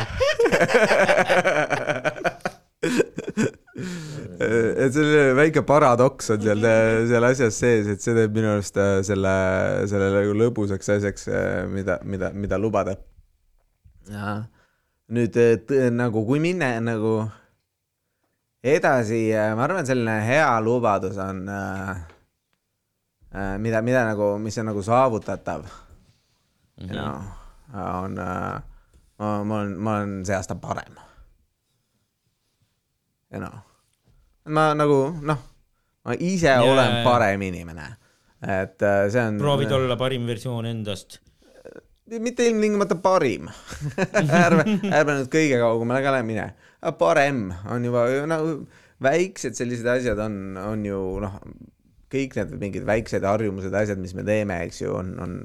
[4.39, 6.63] selline väike paradoks on seal,
[7.09, 9.33] seal asjas sees, et see teeb minu arust äh, selle,
[9.91, 12.95] selle nagu lõbusaks asjaks, äh, mida, mida, mida lubada.
[14.09, 14.37] ja
[15.09, 15.35] nüüd
[15.91, 17.13] nagu, kui minna nagu
[18.63, 22.03] edasi, äh, ma arvan, selline hea lubadus on äh,,
[23.59, 26.87] mida, mida nagu, mis on nagu saavutatav mm.
[26.87, 26.95] -hmm.
[26.95, 27.23] No,
[28.01, 28.61] on äh,,
[29.19, 30.95] ma, ma olen, ma olen see aasta parem.
[33.31, 33.68] ja noh
[34.49, 35.39] ma nagu noh,
[36.05, 36.65] ma ise yeah.
[36.65, 37.87] olen parem inimene,
[38.43, 39.39] et äh, see on.
[39.41, 41.19] proovid olla parim versioon endast
[42.09, 43.49] mitte ilmtingimata parim
[44.45, 46.47] ärme, ärme nüüd kõige kaugemale ka mine.
[46.97, 48.55] parem on juba nagu
[49.03, 51.37] väiksed sellised asjad on, on ju noh,
[52.11, 55.35] kõik need mingid väiksed harjumused, asjad, mis me teeme, eks ju, on, on,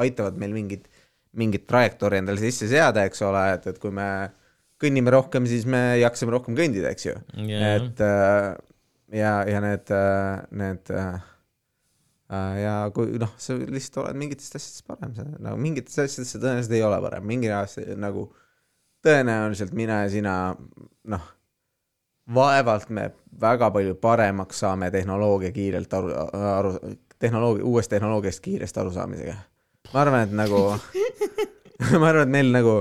[0.00, 0.86] aitavad meil mingit,
[1.36, 4.06] mingit trajektoori endale sisse seada, eks ole, et, et kui me
[4.80, 7.16] kõnnime rohkem, siis me jaksame rohkem kõndida, eks ju.
[7.50, 7.72] Jaa.
[7.76, 8.46] et äh,
[9.20, 9.92] ja, ja need,
[10.62, 11.18] need äh,
[12.32, 16.78] äh, ja kui noh, sa lihtsalt oled mingitest asjadest parem, nagu mingitest asjadest sa tõenäoliselt
[16.78, 18.30] ei ole parem, mingi aasta nagu
[19.04, 20.34] tõenäoliselt mina ja sina
[21.12, 21.28] noh,
[22.34, 26.12] vaevalt me väga palju paremaks saame tehnoloogia kiirelt aru,
[26.54, 26.74] aru,
[27.20, 29.34] tehnoloogia, uuest tehnoloogiast kiiresti arusaamisega.
[29.94, 30.62] ma arvan, et nagu,
[32.00, 32.76] ma arvan, et meil nagu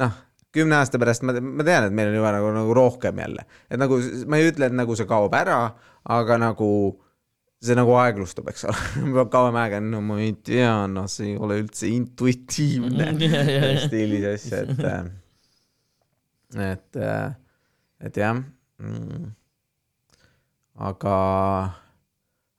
[0.00, 0.18] noh,
[0.54, 3.80] kümne aasta pärast ma, ma tean, et meil on juba nagu, nagu rohkem jälle, et
[3.80, 5.60] nagu ma ei ütle, et nagu see kaob ära,
[6.10, 6.70] aga nagu
[7.60, 11.60] see nagu aeglustub, eks ole, kauem aega, no ma ei tea, noh, see ei ole
[11.62, 13.12] üldse intuitiivne
[13.84, 15.12] stiilis asja, et,
[16.70, 17.02] et,
[18.08, 19.30] et jah mm,.
[20.88, 21.16] aga,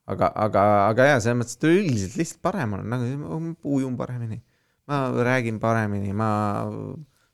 [0.06, 4.38] aga, aga, aga jaa, selles mõttes, et üldiselt lihtsalt parem olen, nagu ma ujun paremini,
[4.88, 6.30] ma räägin paremini, ma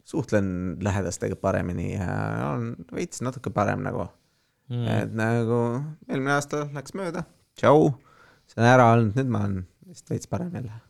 [0.08, 2.08] suhtlen lähedastega paremini ja
[2.54, 4.06] olen veits natuke parem nagu
[4.70, 4.86] mm..
[4.94, 5.60] et nagu
[6.08, 7.26] eelmine aasta läks mööda,
[7.58, 7.90] tšau,
[8.48, 10.80] see on ära olnud, nüüd ma olen vist veits parem jälle,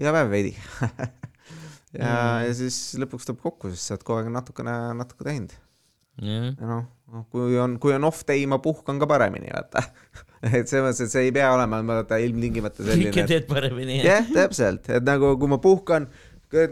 [0.00, 0.54] iga päev veidi
[2.00, 5.54] ja mm., ja siis lõpuks tuleb kokku, sest sa oled kogu aeg natukene, natuke teinud
[6.22, 6.86] jah, ja noh,
[7.32, 9.82] kui on, kui on off day, ma puhkan ka paremini, vaata.
[10.56, 13.26] et selles mõttes, et see ei pea olema, vaata ilmtingimata selline.
[13.28, 14.00] teed paremini.
[14.04, 16.08] jah, täpselt, et nagu kui ma puhkan,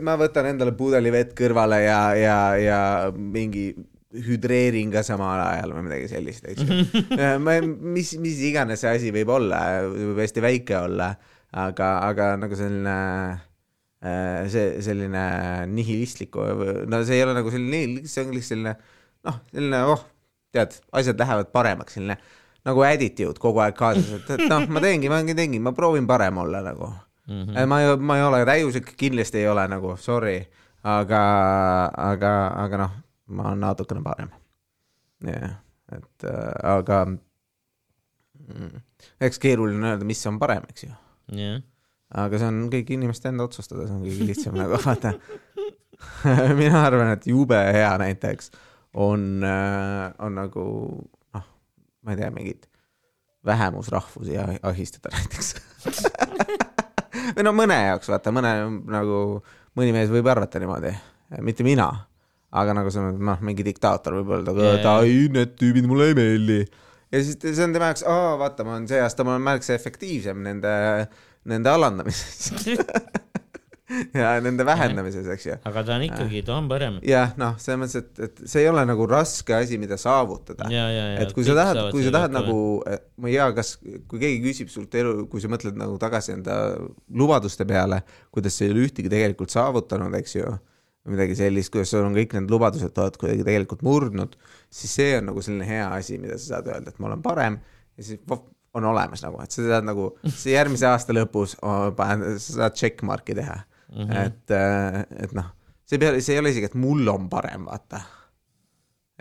[0.05, 2.79] ma võtan endale pudeli vett kõrvale ja, ja, ja
[3.13, 3.71] mingi
[4.13, 7.07] hüdreerin ka samal ajal või midagi sellist, eks ju.
[7.45, 11.13] ma, mis, mis iganes see asi võib olla, võib hästi väike olla,
[11.65, 12.97] aga, aga nagu selline
[14.05, 15.25] äh, see selline
[15.73, 16.45] nihilistliku,
[16.93, 18.77] no see ei ole nagu selline, see on lihtsalt selline
[19.29, 20.05] noh, selline oh,
[20.53, 22.19] tead, asjad lähevad paremaks, selline
[22.69, 26.45] nagu attitude kogu aeg kaasas, et, et noh, ma teengi, ma teengi, ma proovin parem
[26.45, 26.93] olla nagu
[27.29, 27.43] mm.
[27.43, 27.67] -hmm.
[27.67, 30.39] ma ei, ma ei ole täiuslik, kindlasti ei ole nagu sorry,
[30.83, 31.23] aga,
[31.97, 32.33] aga,
[32.65, 34.31] aga noh, ma olen natukene parem.
[35.27, 35.59] jah,
[35.93, 38.81] et äh, aga mm,
[39.21, 41.63] eks keeruline öelda, mis on parem, eks ju jah,
[42.25, 45.15] aga see on kõik inimeste enda otsustada, see on kõige lihtsam nagu vaata.
[46.61, 48.51] mina arvan, et jube hea näiteks
[48.99, 49.45] on,
[50.19, 50.65] on nagu
[51.35, 51.47] noh,
[52.03, 52.67] ma ei tea, mingit
[53.47, 55.55] vähemusrahvusi ah- ahistada näiteks.
[57.37, 58.53] või no mõne jaoks vaata, mõne
[58.93, 59.19] nagu
[59.79, 60.93] mõni mees võib arvata niimoodi,
[61.45, 61.89] mitte mina,
[62.53, 66.19] aga nagu on noh, mingi diktaator võib öelda Jaa, yeah., ai need tüübid mulle ei
[66.19, 66.61] meeldi.
[67.13, 69.77] ja siis see on tema jaoks, aa vaata, ma olen see aasta, ma olen märksa
[69.79, 70.73] efektiivsem nende,
[71.49, 72.53] nende alandamises
[74.23, 75.57] ja nende vähendamises, eks ju.
[75.69, 76.99] aga ta on ikkagi, ta on parem.
[77.07, 80.69] jah, noh, selles mõttes, et, et see ei ole nagu raske asi, mida saavutada.
[80.71, 82.57] et kui sa tahad, kui sa tahad nagu,
[83.23, 83.75] ma ei tea, kas,
[84.11, 86.59] kui keegi küsib sult elu, kui sa mõtled nagu tagasi enda
[87.19, 88.03] lubaduste peale,
[88.35, 90.55] kuidas sa ei ole ühtegi tegelikult saavutanud, eks ju,
[91.11, 94.37] midagi sellist, kuidas sul on kõik need lubadused oled kuidagi tegelikult murdnud,
[94.71, 97.59] siis see on nagu selline hea asi, mida sa saad öelda, et ma olen parem
[97.99, 98.23] ja siis
[98.73, 102.79] on olemas nagu, et sa saad nagu, see järgmise aasta lõpus oh, paned, sa saad
[102.79, 103.59] checkmark'i teha
[103.93, 104.09] mm.
[104.09, 104.25] -hmm.
[104.27, 105.53] et, et noh,
[105.85, 108.03] see ei pea, see ei ole isegi, et mul on parem, vaata,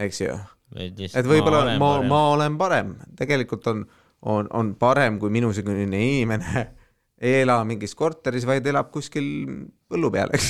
[0.02, 0.34] eks ju
[0.72, 3.84] et võib-olla ma, ma, ma olen parem, tegelikult on,
[4.32, 6.68] on, on parem, kui minusugune inimene
[7.22, 9.26] ei ela mingis korteris, vaid elab kuskil
[9.92, 10.48] põllu peal, eks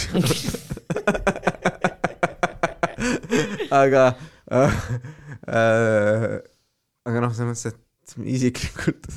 [3.82, 4.06] aga
[4.52, 4.80] äh,,
[5.48, 6.28] äh,
[7.08, 9.10] aga noh, selles mõttes, et isiklikult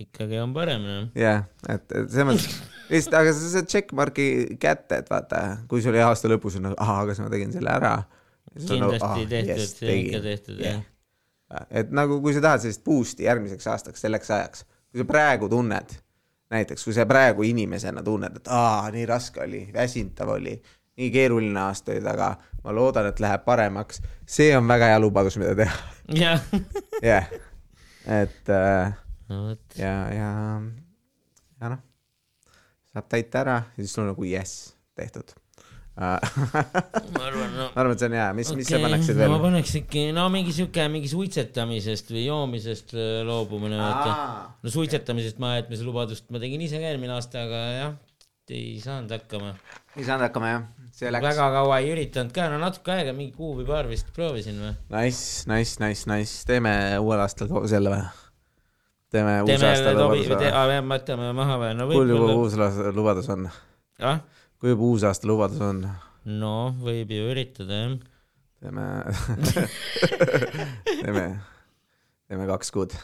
[0.00, 1.04] ikkagi on parem, noh.
[1.18, 2.48] jah, et, et selles mõttes
[2.90, 4.28] lihtsalt, aga sa saad checkmark'i
[4.62, 7.92] kätte, et vaata, kui sul aasta lõpus on nagu, ahah, aga ma tegin selle ära.
[8.56, 10.82] kindlasti tehtud, see on ikka tehtud, jah.
[11.70, 15.96] et nagu, kui sa tahad sellist boost'i järgmiseks aastaks, selleks ajaks, kui sa praegu tunned,
[16.54, 20.54] näiteks kui sa praegu inimesena tunned, et aa, nii raske oli, väsintav oli,
[20.96, 22.30] nii keeruline aasta oli taga,
[22.64, 25.76] ma loodan, et läheb paremaks, see on väga hea lubadus, mida teha,
[26.22, 26.48] jah.
[27.04, 27.28] jah.
[28.06, 28.94] et äh,
[29.28, 30.30] no ja, ja,
[31.60, 31.82] ja noh,
[32.96, 35.36] saab täita ära ja siis sul on nagu jess, tehtud
[35.96, 36.18] ma
[37.16, 39.36] ma arvan, no arvan, et see on hea, mis okay., mis sa paneksid ma veel?
[39.46, 44.10] paneks ikka, no mingi siuke, mingi suitsetamisest või joomisest äh, loobumine, vaata.
[44.60, 47.96] no suitsetamisest ma jätmise lubadust ma tegin ise ka eelmine aasta, aga jah,
[48.52, 49.54] ei saanud hakkama.
[49.96, 50.68] ei saanud hakkama jah,
[51.00, 51.28] see läks.
[51.30, 54.76] väga kaua ei üritanud ka, no natuke aega, mingi kuu või paar vist proovisin või.
[54.92, 58.04] Nice, nice, nice, nice, teeme uuel aastal jälle või?
[59.16, 63.32] Teeme uus aasta lubaduse või?, võtame maha või, no kui juba võib-olla, uus aasta lubadus
[63.34, 63.48] on?
[64.12, 64.22] ah,
[64.60, 65.82] kui juba uus aasta lubadus on?
[66.36, 67.98] no võib ju üritada jah.
[68.62, 68.86] teeme
[71.02, 71.26] teeme,
[72.28, 72.96] teeme kaks kuud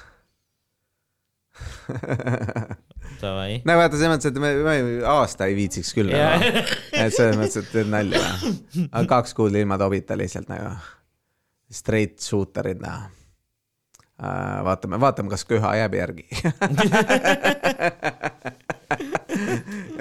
[3.22, 3.60] Davai.
[3.66, 4.76] no vaata, selles mõttes, et me, me
[5.08, 6.62] aasta ei viitsiks küll nagu.
[6.96, 8.22] et selles mõttes, et teed nalja
[8.88, 10.74] aga kaks kuud ilma tobita lihtsalt nagu.
[11.72, 13.08] Straight shooter'id näha.
[14.64, 16.26] vaatame, vaatame, kas köha jääb järgi.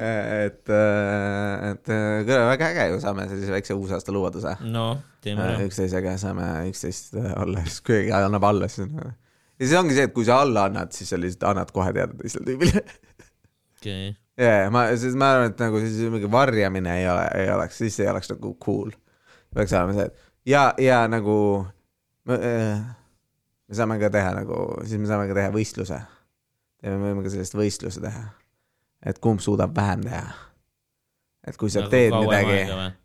[0.02, 0.72] et,
[1.72, 1.90] et
[2.28, 4.56] küll väga äge ju, saame sellise väikse uusaasta lubaduse.
[4.68, 4.86] no
[5.24, 5.60] teeme ära.
[5.66, 8.96] üksteisega saame üksteist alla, siis keegi annab alla, siis on.
[9.02, 12.18] ja siis ongi see, et kui sa alla annad, siis sa lihtsalt annad kohe teada
[12.20, 12.84] teisele tüübile.
[13.80, 14.12] okei,
[14.46, 18.00] jaa, ma, siis ma arvan, et nagu siis mingi varjamine ei ole, ei oleks, siis
[18.04, 18.92] ei oleks nagu cool.
[19.56, 20.16] peaks olema see, et
[20.52, 21.38] ja, ja nagu
[22.30, 22.82] äh,
[23.72, 26.00] me saame ka teha nagu, siis me saame ka teha võistluse.
[26.84, 28.26] me võime ka sellist võistluse teha.
[29.06, 30.26] et kumb suudab vähem teha.
[31.48, 32.98] et kui sa Nagu teed midagi,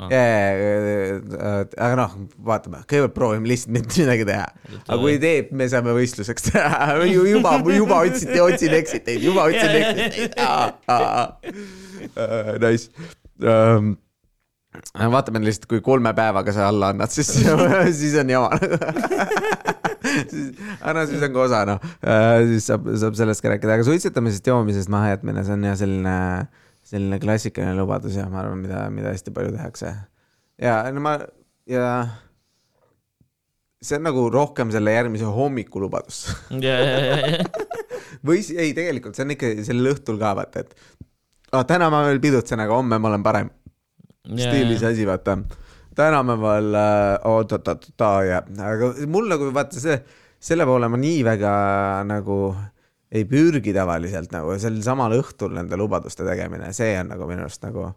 [0.00, 0.06] Ah.
[0.06, 2.12] jaa, aga noh,
[2.46, 4.44] vaatame, kõigepealt proovime lihtsalt mitte midagi teha.
[4.86, 10.38] aga kui teeb, me saame võistluseks teha, juba, juba otsin, otsin exiteid, juba otsin exiteid.
[12.62, 12.88] Nice
[13.42, 13.96] um,.
[15.12, 17.30] Vaatame lihtsalt, kui kolme päevaga sa alla annad, siis,
[18.00, 18.50] siis on jama.
[20.80, 21.84] aga no siis on ka osa noh,
[22.50, 26.16] siis saab, saab sellest ka rääkida, aga suitsetamisest, joomisest mahajätmine, see on jah selline,
[26.92, 29.92] selline klassikaline lubadus ja ma arvan, mida, mida hästi palju tehakse.
[30.60, 31.18] ja no ma
[31.70, 31.84] ja
[33.80, 36.24] see on nagu rohkem selle järgmise hommiku lubadus
[38.26, 40.74] või ei, tegelikult see on ikka sellel õhtul ka vaata, et
[41.52, 43.50] ah, täna ma veel pidutsen, aga homme ma olen parem.
[44.28, 45.38] Stiilis asi, vaata.
[45.94, 47.88] tänapäeval äh, oot-oot-oot
[48.28, 49.96] ja, aga mul nagu vaata see,
[50.40, 51.54] selle poole ma nii väga
[52.08, 52.40] nagu
[53.10, 57.64] ei pürgi tavaliselt nagu sel samal õhtul nende lubaduste tegemine, see on nagu minu arust
[57.66, 57.88] nagu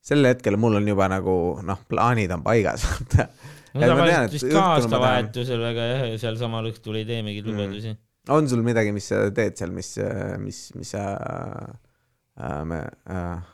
[0.00, 1.34] sel hetkel mul on juba nagu
[1.66, 2.86] noh, plaanid on paigas.
[3.74, 7.96] no tavaliselt vist ka aastavahetusel väga jah, sealsamal õhtul ei tee mingeid lubadusi.
[8.30, 9.96] on sul midagi, mis sa teed seal, mis,
[10.40, 13.49] mis, mis sa äh,, me äh,,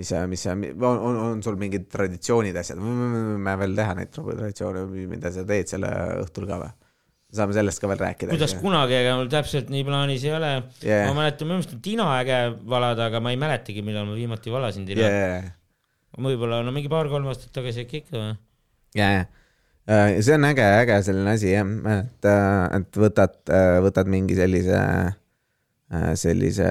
[0.00, 4.86] mis mis on, on, on sul mingid traditsioonid, asjad, me võime veel teha neid traditsioone,
[5.10, 5.90] mida sa teed selle
[6.22, 6.70] õhtul ka või?
[7.30, 8.34] saame sellest ka veel rääkida.
[8.34, 10.48] kuidas kunagi, ega mul täpselt nii plaanis ei ole
[10.82, 11.06] Yeah.
[11.06, 12.38] ma mäletan, minu meelest on tina äge
[12.72, 15.52] valada, aga ma ei mäletagi, millal ma viimati valasin tina yeah..
[16.18, 18.34] võib-olla no mingi paar-kolm aastat tagasi äkki ikka või?
[18.98, 19.28] ja, ja
[20.22, 22.30] see on äge, äge selline asi jah, et,
[22.80, 23.38] et võtad,
[23.86, 24.82] võtad mingi sellise,
[26.18, 26.68] sellise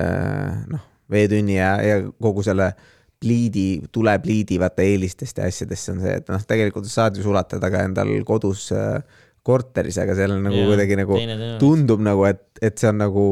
[0.72, 2.74] noh, veetünni ja, ja kogu selle
[3.20, 7.84] pliidi, tulepliidi vaata eelistest ja asjadest on see, et noh, tegelikult saad ju sulatada ka
[7.88, 9.02] endal kodus äh,
[9.46, 11.18] korteris, aga seal on nagu kuidagi nagu
[11.62, 13.26] tundub nagu, et, et see on nagu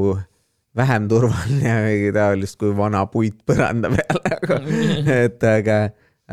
[0.78, 4.60] vähem turvaline ja mingi taolist kui vana puit põranda peal, aga
[5.26, 5.80] et aga,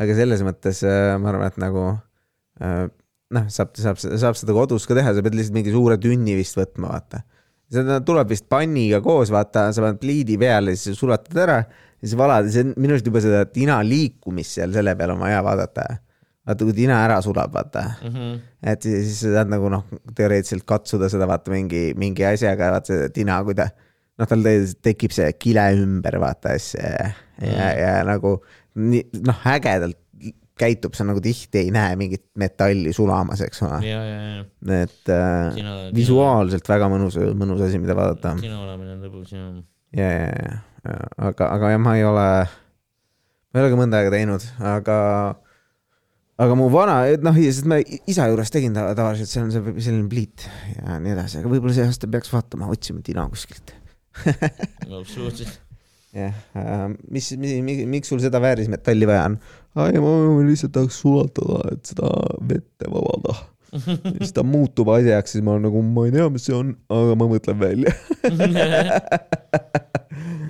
[0.03, 1.87] aga selles mõttes äh, ma arvan, et nagu
[2.61, 2.83] äh,
[3.35, 6.57] noh, saab, saab, saab seda kodus ka teha, sa pead lihtsalt mingi suure tünni vist
[6.59, 7.23] võtma, vaata.
[7.73, 11.59] seda tuleb vist panniga koos, vaata, sa paned pliidi peale, siis sulatad ära,
[12.05, 15.41] siis valad, see on minu arust juba seda tina liikumist seal selle peal on vaja
[15.45, 15.85] vaadata.
[16.45, 18.35] vaata, kui tina ära sulab, vaata Mhm.
[18.63, 19.83] et siis siis sa saad nagu noh,
[20.15, 23.65] teoreetiliselt katsuda seda vaata mingi, mingi asjaga, vaata see tina, kui ta
[24.19, 27.07] noh, tal te- tekib see kile ümber vaata asja ja,
[27.41, 28.37] ja, ja nagu
[28.77, 29.97] nii noh, ägedalt
[30.55, 33.81] käitub, sa nagu tihti ei näe mingit metalli sulamas, eks ole.
[34.71, 38.37] et äh, Tina- visuaalselt väga mõnus, mõnus asi, mida vaadata.
[38.39, 39.49] tina olemine on lõbus ja,
[39.97, 40.53] ja, ja, ja,
[40.85, 44.99] aga, aga jah, ma ei ole, ma ei ole ka mõnda aega teinud, aga
[46.41, 50.09] aga mu vana, noh, sest ma isa juures tegin ta tavaliselt, see on see selline
[50.11, 53.75] pliit ja nii edasi, aga võib-olla see aasta peaks vaatama, otsima tina kuskilt.
[54.89, 55.61] no, absoluutselt.
[56.15, 59.33] jah äh,, mis, mis, mis, miks sul seda väärismetalli vaja on?
[59.83, 60.13] ei, ma
[60.47, 62.11] lihtsalt tahaks sulatada, et seda
[62.47, 63.35] vette vabada.
[63.83, 67.17] Siis ta muutub asjaks, siis ma olen nagu, ma ei tea, mis see on, aga
[67.19, 67.93] ma mõtlen välja.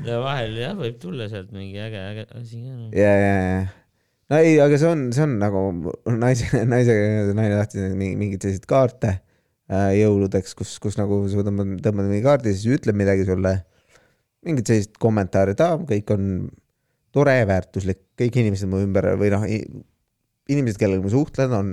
[0.05, 2.89] ja vahel jah, võib tulla sealt mingi äge, äge asi ka no..
[2.95, 3.61] ja, ja, ja,
[4.31, 5.63] no ei, aga see on, see on nagu
[6.21, 12.11] naise, naisega, naine tahtis mingeid selliseid kaarte äh, jõuludeks, kus, kus nagu sa tõmbad, tõmbad
[12.11, 13.57] mingi kaardi, siis ütleb midagi sulle.
[14.45, 16.31] mingid sellised kommentaarid, aa, kõik on
[17.15, 19.45] tore, väärtuslik, kõik inimesed mu ümber või noh,
[20.51, 21.71] inimesed, kellega ma suhtlen, on,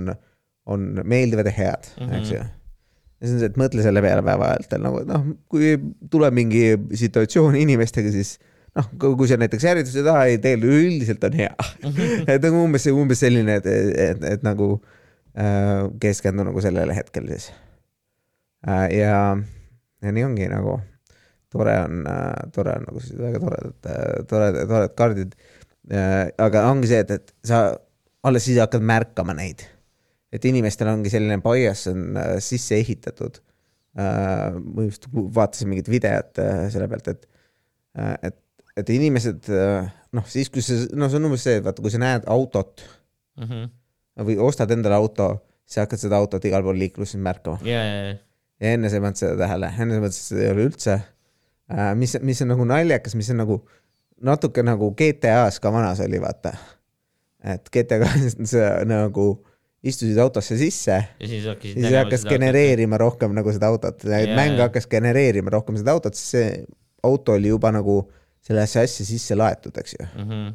[0.65, 2.11] on meeldivad ja head mm, Mhm.
[2.11, 2.19] -hmm.
[2.19, 2.37] eks ju.
[2.37, 5.75] ja siis on see, et mõtle selle peale päeva-ajalt nagu, et noh, kui
[6.11, 6.63] tuleb mingi
[6.99, 8.37] situatsioon inimestega, siis
[8.75, 11.55] noh, kui sa näiteks ärritud ei taha, ei tegelikult üldiselt on hea.
[12.27, 14.69] et nagu umbes, umbes selline, et, et, et nagu
[15.37, 17.51] äh, keskendu nagu sellele hetkel siis
[18.67, 18.87] äh,.
[18.97, 19.37] ja,
[20.03, 20.79] ja nii ongi nagu
[21.53, 23.75] tore on äh,, tore on nagu väga toredad,
[24.29, 25.35] toredad, toredad kaardid
[25.91, 26.31] äh,.
[26.37, 27.77] aga ongi see, et, et sa
[28.23, 29.67] alles siis hakkad märkama neid
[30.33, 33.39] et inimestel ongi selline bias on äh, sisse ehitatud
[33.99, 34.55] äh,.
[34.57, 37.29] ma just vaatasin mingit videot äh, selle pealt, et
[37.97, 38.39] äh,, et,
[38.81, 41.93] et inimesed äh, noh, siis kui sa, no see on umbes see, et vaata, kui
[41.93, 42.85] sa näed autot
[43.33, 43.69] Mhm.
[44.27, 45.25] või ostad endale auto,
[45.65, 48.17] siis hakkad seda autot igal pool liikluses märkama ja, ja, ja,
[48.61, 50.93] ja enne sa ei pannud seda tähele, enne sa mõtlesid, et seda ei ole üldse
[51.73, 51.95] äh,.
[51.97, 53.57] mis, mis on nagu naljakas, mis on nagu
[54.23, 56.53] natuke nagu GTA-s ka vanas oli, vaata.
[57.55, 59.27] et GTA-s sa nagu
[59.83, 62.23] istusid autosse sisse ja siis siis hakkas.
[62.29, 64.05] genereerima rohkem nagu seda autot,
[64.35, 66.51] mäng hakkas genereerima rohkem seda autot, sest see
[67.03, 67.97] auto oli juba nagu
[68.43, 70.05] sellesse asja sisse laetud, eks ju.
[70.23, 70.53] Mhm.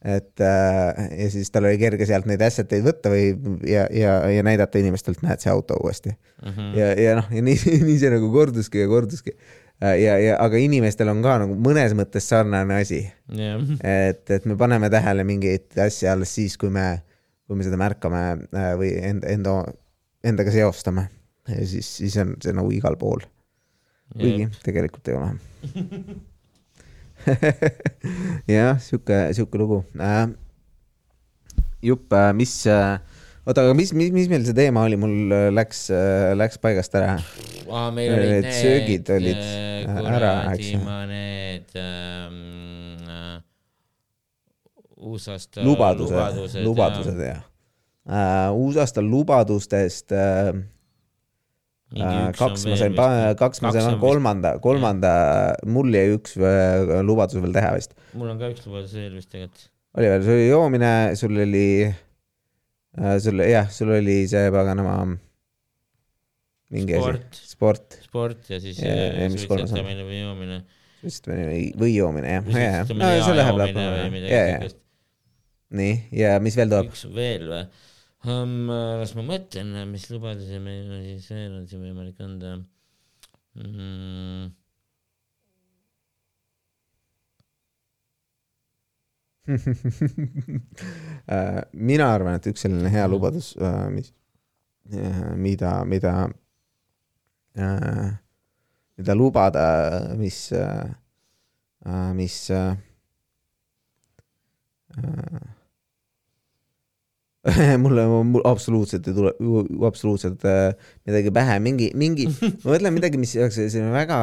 [0.00, 3.34] et äh, ja siis tal oli kerge sealt neid asset eid võtta või
[3.68, 6.14] ja, ja, ja näidata inimestelt, näed see auto uuesti.
[6.40, 6.70] Mhm.
[6.78, 7.58] ja, ja noh, ja nii,
[7.88, 9.36] nii see nagu korduski ja korduski.
[9.80, 13.02] ja, ja aga inimestel on ka nagu mõnes mõttes sarnane asi,
[13.36, 17.02] jah, et, et me paneme tähele mingeid asju alles siis, kui me,
[17.50, 18.22] kui me seda märkame
[18.54, 19.52] äh, või enda, enda,
[20.22, 21.08] endaga seostame.
[21.66, 23.24] siis, siis on see nagu igal pool,
[24.14, 25.32] kuigi tegelikult ei ole.
[28.54, 30.30] jah, sihuke, sihuke lugu äh,.
[31.82, 33.02] jupp, mis äh,
[33.42, 35.88] oota, aga mis, mis, mis meil see teema oli, mul äh, läks,
[36.38, 37.18] läks paigast ära.
[37.66, 40.70] aa, meil olid Need söögid olid, äh, äh, ära, eks
[41.10, 42.69] need ähm, äh,
[45.00, 48.52] uusaasta lubadused, lubadused, lubadused ja uh,.
[48.56, 50.52] uusaasta lubadustest uh,
[51.96, 52.96] uh, kaks ma sain
[53.40, 55.12] kaks ma sain kolmanda, kolmanda,
[55.66, 56.36] mul jäi üks
[57.06, 57.96] lubadus veel teha vist.
[58.14, 59.70] mul on ka üks lubadus veel vist tegelikult.
[59.98, 65.00] oli veel, sul oli joomine, sul oli uh,, sul jah, sul oli see paganama
[66.70, 70.60] mingi asi, sport, sport, sport ja siis Ja- ja- ja äh, suitsetamine või joomine.
[71.02, 74.32] või, või joomine jah, ja, ja, suitsetamine no ja see läheb joomine või läbi, midagi
[74.34, 74.78] ja, ja, siukest.
[75.70, 76.90] nii, ja mis veel tuleb?
[76.90, 77.64] üks veel või
[78.30, 78.72] um,?
[79.00, 82.56] las ma mõtlen, mis lubadusi meil on siis veel on siin võimalik anda
[83.58, 84.50] mm.
[91.30, 93.52] Äh, mina arvan, et üks selline hea lubadus,
[93.94, 94.08] mis,
[95.38, 96.14] mida, mida,
[98.98, 99.66] mida lubada,
[100.18, 100.40] mis,
[102.18, 102.38] mis
[107.82, 109.30] mulle, mul absoluutselt ei tule,
[109.86, 110.74] absoluutselt äh,
[111.08, 112.26] midagi pähe, mingi, mingi,
[112.64, 114.18] ma mõtlen midagi, mis oleks selline väga,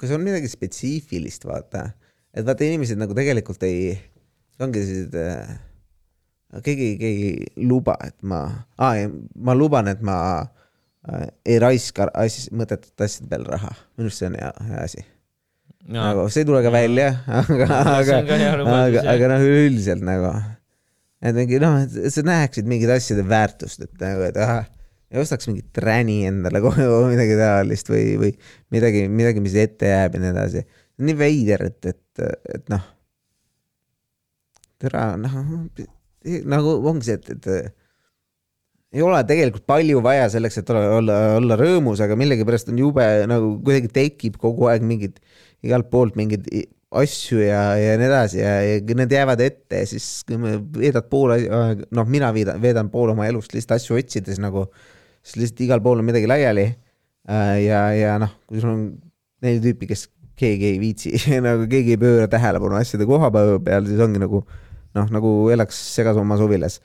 [0.00, 1.90] kas on midagi spetsiifilist, vaata.
[2.32, 3.92] et vaata, inimesed nagu tegelikult ei,
[4.64, 5.52] ongi sellised äh,
[6.64, 7.28] keegi, keegi
[7.58, 8.46] ei luba, et ma
[8.80, 8.96] ah,,
[9.36, 13.74] ma luban, et ma äh, ei raiska asj, mõttetute asjade peale raha.
[13.98, 15.04] minu arust see on hea, hea asi.
[15.92, 17.12] nagu see ei tule ka välja,
[17.44, 17.68] aga,
[17.98, 20.32] aga aga, aga noh, üleüldiselt nagu,
[21.22, 24.66] et mingi noh, et sa näeksid mingite asjade väärtust, et nagu, et ahah,
[25.12, 28.32] ei ostaks mingit träni endale kohe või midagi taolist või, või
[28.74, 30.64] midagi, midagi, mis ette jääb ja nii edasi.
[31.02, 32.84] nii veider, et, et, et noh,
[34.82, 35.38] tere, noh,
[36.50, 37.72] nagu ongi see, et, et
[38.92, 43.06] ei ole tegelikult palju vaja selleks, et olla, olla, olla rõõmus, aga millegipärast on jube
[43.30, 45.20] nagu kuidagi tekib kogu aeg mingid
[45.64, 46.68] igalt poolt mingeid i-
[47.00, 51.34] asju ja, ja nii edasi ja, ja need jäävad ette ja siis veedad pool,
[51.94, 54.66] noh, mina veedan, veedan pool oma elust lihtsalt asju otsides nagu,
[55.24, 56.66] siis lihtsalt igal pool on midagi laiali.
[57.62, 58.82] ja, ja noh, kui sul on
[59.42, 61.14] neli tüüpi, kes keegi ei viitsi
[61.46, 64.42] nagu keegi ei pööra tähelepanu asjade koha peal, siis ongi nagu
[64.96, 66.80] noh, nagu elaks segasummas huvilas.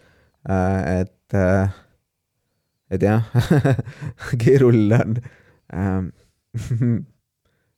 [0.48, 1.38] et,
[2.94, 3.28] et jah,
[4.44, 5.20] keeruline on
[5.74, 6.02] äh,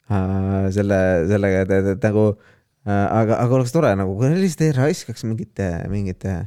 [0.10, 1.00] selle,
[1.30, 6.40] sellega, et, nagu äh, aga, aga oleks tore nagu, kui lihtsalt ei raiskaks mingite, mingite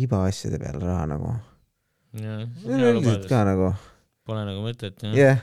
[0.00, 1.34] ibaasjade peale raha nagu.
[2.14, 3.74] üldiselt ka nagu,
[4.24, 5.42] Pole nagu mõtet jah jah yeah.,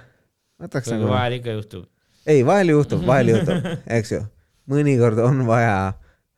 [0.61, 1.85] võtaks kuigi nagu, vahel ikka juhtub.
[2.33, 4.23] ei vahel juhtub, vahel juhtub, eks ju.
[4.71, 5.75] mõnikord on vaja,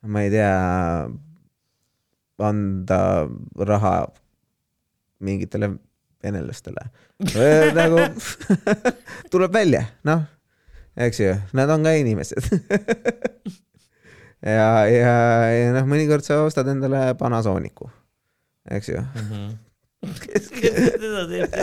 [0.04, 0.52] ma ei tea,
[2.44, 3.00] anda
[3.72, 3.94] raha
[5.24, 5.72] mingitele
[6.24, 6.88] venelastele.
[7.76, 8.04] nagu
[9.32, 10.24] tuleb välja, noh,
[10.96, 12.48] eks ju, nad on ka inimesed.
[14.56, 15.14] ja, ja,
[15.50, 17.90] ja noh, mõnikord sa ostad endale Panasooniku,
[18.70, 19.02] eks ju.
[20.04, 21.58] teda teeb,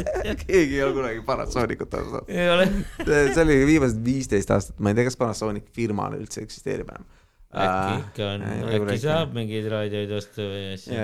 [0.45, 2.29] keegi ei ole kunagi Panasoonikut ostnud.
[2.31, 2.67] ei ole.
[3.05, 7.05] see oli viimased viisteist aastat, ma ei tea, kas Panasonic firmana üldse eksisteerib enam.
[7.51, 8.45] äkki ikka on,
[8.79, 11.01] äkki saab mingeid raadioid osta või asju.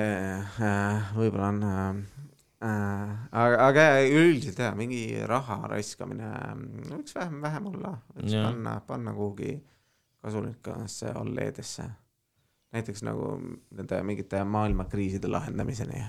[1.20, 1.82] võib-olla on äh,.
[1.92, 2.17] äh,
[2.62, 8.48] aga, aga üldiselt jah, mingi raha raiskamine mm, võiks vähem, vähem olla, võiks Jah.
[8.50, 9.60] panna, panna kuhugi
[10.26, 11.86] kasulikusse olleedesse.
[12.74, 13.38] näiteks nagu
[13.72, 16.02] nende mingite maailmakriiside lahendamiseni.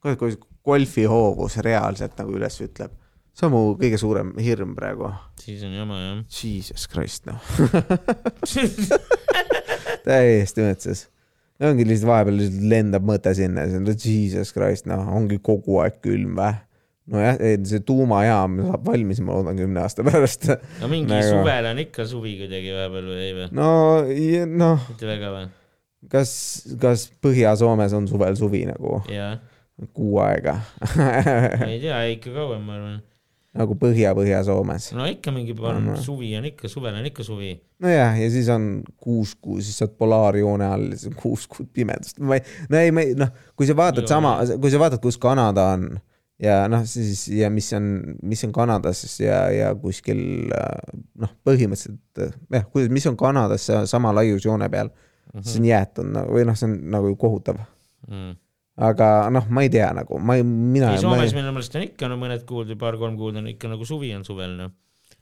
[0.00, 2.96] kui, kui golfihoovus reaalselt nagu üles ütleb,
[3.36, 5.12] see on mu kõige suurem hirm praegu.
[5.40, 6.24] siis on jama jah.
[6.32, 7.44] Jesus Christ, noh.
[10.08, 11.10] täiesti mõtses.
[11.70, 16.00] Ongi lihtsalt vahepeal lihtsalt lendab mõte sinna, siis on Jesus Christ, noh, ongi kogu aeg
[16.04, 16.54] külm või?
[17.12, 17.36] nojah,
[17.68, 20.46] see tuumajaam saab valmis, ma loodan kümne aasta pärast.
[20.80, 23.48] no mingi Nagu- suvel on ikka suvi kuidagi vahepeal või ei või?
[23.58, 23.68] no,
[24.62, 25.50] noh, mitte väga või?
[26.12, 26.30] kas,
[26.80, 29.02] kas Põhja-Soomes on suvel suvi nagu
[29.96, 30.58] kuu aega
[30.96, 33.02] ma ei tea, ikka kauem ma arvan.
[33.54, 34.88] Nagu Põhja-Põhja-Soomes?
[34.98, 35.96] no ikka mingi paar No, no.
[36.02, 37.52] suvi on ikka, suvel on ikka suvi.
[37.84, 41.46] nojah, ja siis on kuus kuud, siis sa oled polaarjoone all ja siis on kuus
[41.50, 42.18] kuud pimedust.
[42.18, 45.02] ma ei, no ei, ma ei, noh, kui sa vaatad Joo, sama, kui sa vaatad,
[45.04, 45.86] kus Kanada on
[46.42, 50.18] ja noh, siis ja mis on, mis on Kanadas ja, ja kuskil
[50.50, 54.90] noh, põhimõtteliselt jah, kuidas, mis on Kanadas sa- sama laiusjoone peal,
[55.42, 57.62] see on jäetud nagu või noh, see on nagu kohutav.
[58.10, 58.34] Mm.
[58.76, 61.86] Aga noh, ma ei tea nagu, ma ei, mina ei, Soomes ei, minu meelest on
[61.86, 64.72] ikka no mõned kuud või paar-kolm kuud on ikka nagu suvi on suvel noh.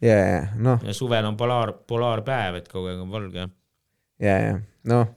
[0.01, 3.47] ja, ja noh, ja suvel on polaar, polaarpäev, et kogu aeg on valge.
[4.23, 4.57] ja, ja
[4.89, 5.13] noh,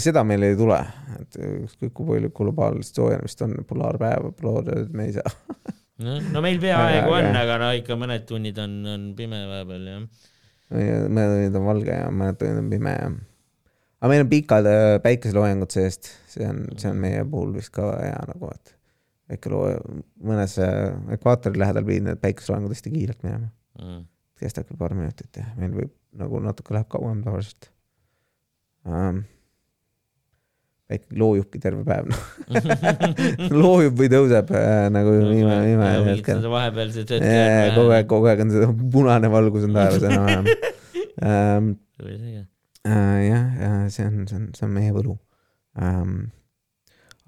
[0.00, 0.78] seda meil ei tule,
[1.20, 5.36] et ükskõik kui palju globaalset soojenemist on, polaarpäeva, polaarööd me ei saa.
[6.06, 10.26] noh, no meil peaaegu on, aga no ikka mõned tunnid on, on pime vahepeal jah.
[10.72, 13.16] mõned tunnid on valge ja mõned tunnid on pime ja.
[14.00, 17.88] Aga meil on pikad äh, päikeseloojangud seest, see on, see on meie puhul vist ka
[18.00, 18.74] hea nagu, et
[19.32, 19.70] väike loo,
[20.26, 23.50] mõnes äh, ekvaatori lähedal pidid need päikeseloojangud hästi kiirelt minema.
[23.76, 24.04] Mm.
[24.40, 27.70] kestab küll paar minutit ja meil võib nagu natuke läheb kauem tavaliselt
[28.88, 29.18] um,.
[30.88, 32.22] väike loojubki terve päev, noh.
[33.60, 36.44] loojub või tõuseb äh, nagu viimane, viimane hetkel.
[36.52, 37.12] vahepealsed
[37.76, 40.52] kogu aeg, kogu aeg on see punane valgus on taevas enam-vähem
[41.66, 41.72] um,.
[42.86, 45.16] Uh, jah, ja see on, see on, see on meie võlu
[45.82, 46.28] um,.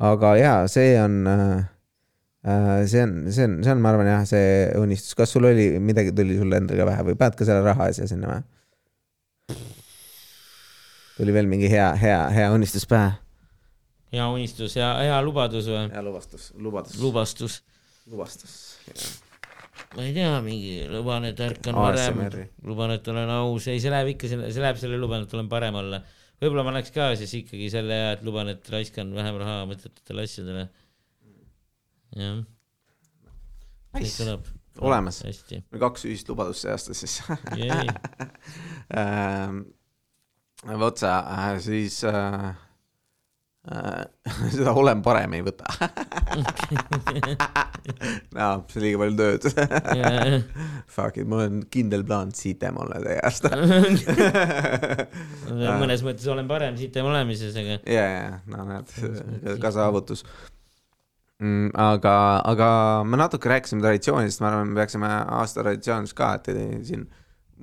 [0.06, 1.64] aga jaa, see on uh,,
[2.46, 5.72] uh, see on, see on, see on, ma arvan jah, see unistus, kas sul oli
[5.82, 9.58] midagi tuli sulle endale ka pähe või paned ka selle raha asja sinna või?
[11.18, 13.16] tuli veel mingi hea, hea, hea unistus pähe?
[14.14, 15.88] hea unistus ja hea lubadus või?
[15.90, 17.62] hea lubastus, lubadus, lubastus.
[18.06, 19.24] lubastus.
[19.96, 22.20] Ma ei tea, mingi luban, et ärkan varem
[22.68, 25.48] luban, et olen aus, ei, see läheb ikka selle, see läheb selle luban, et olen
[25.48, 26.02] parem olla.
[26.42, 30.28] võib-olla ma läheks ka siis ikkagi selle hea, et luban, et raiskan vähem raha mõttetutele
[30.28, 30.68] asjadele.
[32.18, 32.38] jah,
[33.96, 34.14] Nice.
[34.20, 34.46] kõlab
[34.84, 35.62] olemas, hästi.
[35.80, 37.18] kaks ühist lubadust see aasta siis
[38.98, 39.62] ähm,.
[40.78, 42.52] vot sa äh, siis äh,
[44.54, 45.68] seda olen parem ei võta.
[48.36, 49.44] No see on liiga palju tööd.
[50.92, 53.48] Fuck it, mul on kindel plaan sitem olla see aasta
[55.80, 58.92] mõnes mõttes olen parem sitem olemises, aga ja, ja no näed,
[59.62, 60.24] ka saavutus
[61.40, 61.72] mm,.
[61.80, 62.14] aga,
[62.52, 62.68] aga
[63.08, 66.52] me natuke rääkisime traditsioonidest, ma arvan, me peaksime aasta traditsioonidest ka, et
[66.90, 67.08] siin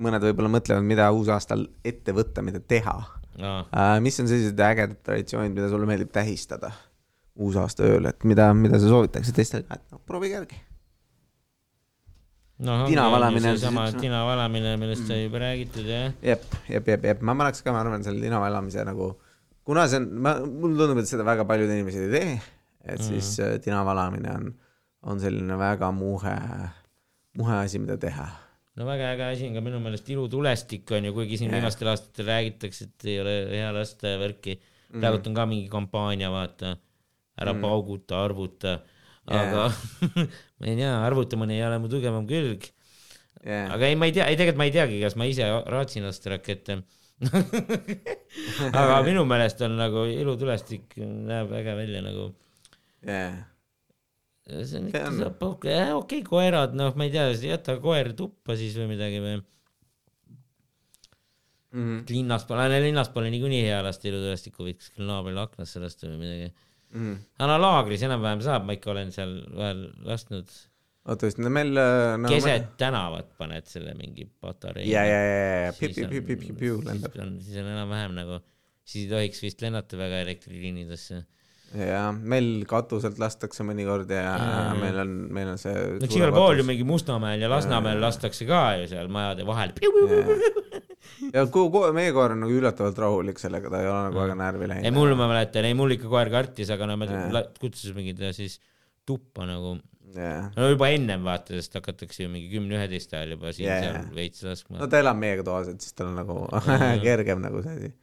[0.02, 2.98] mõned võib-olla mõtlevad, mida uusaastal ette võtta, mida teha
[3.40, 3.96] uh,.
[4.04, 6.72] mis on sellised ägedad traditsioonid, mida sulle meeldib tähistada
[7.36, 10.58] uusaasta ööl, et mida, mida sa soovitaksid teistele et noh, proovige järgi.
[12.64, 16.14] noh, Tina valamine seesama üks- tina valamine, millest sai juba räägitud jah.
[16.24, 19.12] jep, jep, jep, jep, ma paneks ka, ma arvan, selle linna elamise nagu,
[19.68, 22.40] kuna see on, ma, mulle tundub, et seda väga paljud inimesed ei tee,
[22.86, 23.60] et siis mm.
[23.66, 24.50] tina valamine on,
[25.12, 26.36] on selline väga muhe,
[27.36, 28.30] muhe asi, mida teha.
[28.76, 32.28] No väga äge asi on ka minu meelest ilutulestik on ju, kuigi siin viimastel aastatel
[32.30, 34.58] räägitakse, et ei ole hea lasta ja värki.
[34.96, 36.76] praegult on ka mingi kampaania, vaata,
[37.40, 37.64] ära mm.
[37.64, 38.78] pauguta, arvuta,
[39.26, 39.68] aga
[40.58, 42.70] ma ei tea, arvutamine ei ole mu tugevam külg.
[43.46, 43.70] Yeah.
[43.72, 46.32] aga ei, ma ei tea, ei tegelikult ma ei teagi, kas ma ise raatsin lasta
[46.34, 46.80] rakette.
[48.80, 52.34] aga minu meelest on nagu ilutulestik näeb äge välja nagu
[53.06, 53.44] Yeah.
[54.46, 58.12] See on ikka saab pauku, jah okei okay,, koerad, noh, ma ei tea, jäta koer
[58.18, 59.40] tuppa siis või midagi või.
[61.76, 62.04] Mm -hmm.
[62.08, 66.48] linnas pole, linnas pole niikuinii hea lasta ilutulestikku, võiks küll naabrile aknasse lasta või midagi.
[66.94, 67.18] Mm -hmm.
[67.40, 70.54] aga no laagris enam-vähem saab, ma ikka olen seal vahel lasknud.
[71.04, 72.30] oota, just, no meil äh, no,.
[72.30, 74.86] keset tänavat paned selle mingi patarei.
[74.90, 77.12] ja, ja, ja, ja, piu-piu-piu-piu-piu lendab.
[77.12, 78.40] siis on, siis on enam-vähem nagu,
[78.84, 81.24] siis ei tohiks vist lennata väga elektriliinidesse.
[81.74, 84.76] Ja meil katuselt lastakse mõnikord ja, ja Jaa.
[84.78, 85.72] meil on, meil on see.
[85.98, 89.74] no igal pool ju mingi Mustamäel ja Lasnamäel lastakse ka ju seal majade vahel.
[91.34, 94.38] ja ko-, ko-, meie koer on nagu üllatavalt rahulik sellega, ta ei ole nagu väga
[94.38, 94.96] närvi ei läinud.
[95.00, 97.44] mul ma mäletan, ei mul ikka koer kartis, aga no me Jaa.
[97.60, 98.58] kutsusime ta siis
[99.06, 99.76] tuppa nagu,
[100.14, 104.08] jah, no juba ennem vaata, sest hakatakse ju mingi kümne-üheteist ajal juba Jaa, siin-seal jaa.
[104.16, 106.42] veits laskma no ta elab meiega toas, et siis tal on nagu
[107.06, 107.94] kergem nagu see asi.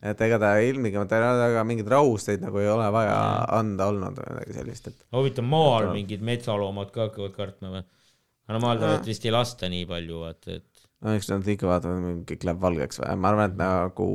[0.00, 3.32] Et ega ta ilmtingimata väga mingeid rahusteid nagu ei ole vaja ja.
[3.58, 5.00] anda olnud või midagi sellist, et.
[5.16, 7.82] huvitav, maal mingid metsaloomad ka hakkavad kartma või?
[8.46, 10.86] aga no maal tuleb vist ei lasta nii palju, vaata, et.
[11.04, 14.08] no eks nad ikka vaatavad, kõik läheb valgeks või, ma arvan, et nagu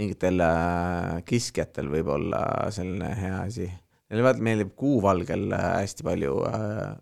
[0.00, 2.44] mingitel äh, kiskjatel võib olla
[2.74, 3.68] selline hea asi.
[4.10, 6.96] Neile vaata meeldib kuuvalgel äh, hästi palju äh,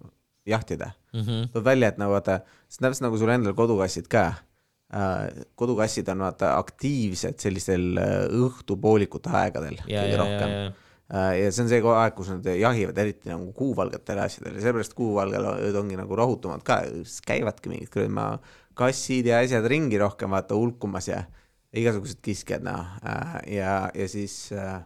[0.48, 1.20] jahtida mm.
[1.20, 1.50] -hmm.
[1.52, 4.32] tuleb välja, et nagu vaata, see on täpselt nagu sul endal kodukassid ka.
[5.56, 8.14] Kodukassid on vaata aktiivsed sellistel äh,
[8.44, 10.50] õhtupoolikute aegadel ja, kõige rohkem.
[10.52, 10.72] Ja, ja.
[11.12, 15.78] Äh, ja see on see aeg, kus nad jahivad eriti nagu kuuvalgetele asjadele, sellepärast kuuvalgel
[15.80, 16.82] ongi nagu rahutumad ka,
[17.28, 18.36] käivadki mingid kuradi
[18.76, 21.22] kassid ja asjad ringi rohkem vaata hulkumas ja
[21.76, 22.94] igasugused kiskjad noh.
[23.08, 24.80] Äh, ja, ja siis äh,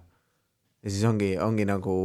[0.86, 1.96] ja siis ongi, ongi nagu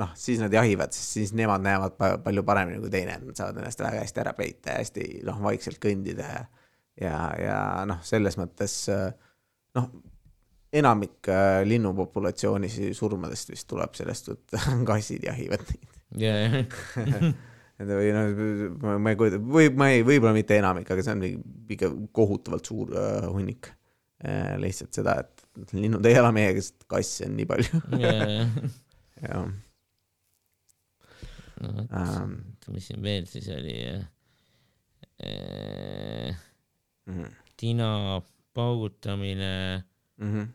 [0.00, 3.82] noh, siis nad jahivad, sest siis nemad näevad palju paremini kui teine, nad saavad ennast
[3.82, 6.44] väga hästi ära peita ja hästi noh, vaikselt kõndida ja
[6.98, 8.74] ja, ja noh, selles mõttes
[9.76, 9.90] noh,
[10.72, 14.58] enamik äh, linnupopulatsiooni surmadest vist tuleb sellest, et
[14.90, 15.88] kassid jahivad neid
[16.20, 16.64] yeah.
[17.90, 18.26] või noh,
[19.00, 21.26] ma ei kujuta, või ma ei, võib-olla mitte enamik, aga see on
[21.74, 23.72] ikka kohutavalt suur äh, hunnik
[24.22, 24.54] äh,.
[24.62, 28.46] lihtsalt seda, et linnud ei ela meiega, sest kasse on nii palju yeah.
[29.24, 29.50] jah.
[31.64, 32.38] no vot ähm,,
[32.70, 33.76] mis siin veel siis oli
[35.24, 36.38] äh,?
[37.10, 37.52] Mm -hmm.
[37.56, 37.90] tina
[38.54, 39.84] paugutamine
[40.18, 40.32] mm.
[40.32, 40.48] -hmm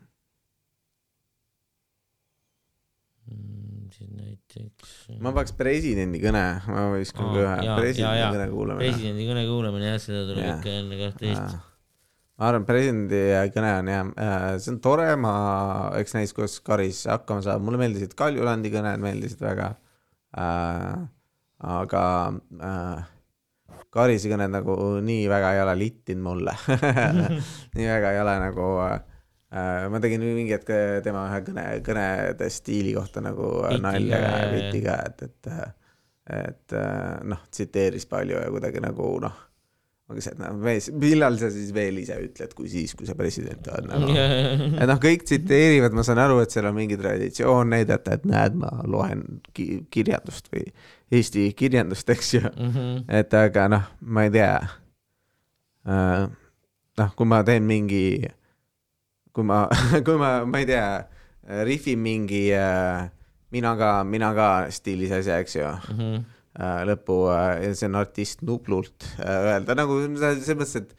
[3.26, 4.90] Mm, siis näiteks.
[5.18, 8.84] ma paneks presidendi kõne, ma viskan ka ühe presidendi kõne kuulamine.
[8.84, 11.56] presidendi kõne kuulamine jah, seda tuleb ikka enne kahtteist.
[12.38, 13.22] ma arvan, presidendi
[13.56, 15.34] kõne on jah, äh, see on tore, ma,
[15.98, 19.72] eks näis, kuidas Karis hakkama saab, mulle meeldisid Kaljulandi kõned, meeldisid väga
[20.38, 21.02] äh,.
[21.74, 22.06] aga
[22.62, 23.12] äh,
[23.96, 26.56] Karise kõned nagu nii väga ei ole littinud mulle.
[27.76, 28.98] Nii väga ei ole nagu äh,
[29.56, 30.70] Äh, ma tegin mingi hetk
[31.06, 33.46] tema ühe kõne, kõnede stiili kohta nagu
[33.78, 35.50] nalja ja viti ka, et, et,
[36.34, 36.74] et
[37.30, 39.36] noh, tsiteeris palju ja kuidagi nagu noh,
[40.10, 43.66] ongi see, noh, mees, millal sa siis veel ise ütled, kui siis, kui sa president
[43.74, 44.12] oled nagu.
[44.80, 48.58] et noh, kõik tsiteerivad, ma saan aru, et seal on mingi traditsioon näidata, et näed,
[48.60, 49.26] ma loen
[49.56, 50.68] ki kirjandust või
[51.14, 52.72] Eesti kirjandust, eks ju mm.
[52.74, 53.04] -hmm.
[53.18, 54.56] et aga noh, ma ei tea.
[55.86, 56.24] Äh,
[56.98, 58.26] noh, kui ma teen mingi
[59.36, 59.66] kui ma,
[60.06, 60.88] kui ma, ma ei tea,
[61.66, 63.06] rihvin mingi äh,
[63.54, 65.98] mina ka, mina ka stiilis asja, eks ju mm.
[65.98, 66.24] -hmm.
[66.56, 70.94] Lõppu ja see on artist Nublult öelda nagu selles mõttes, et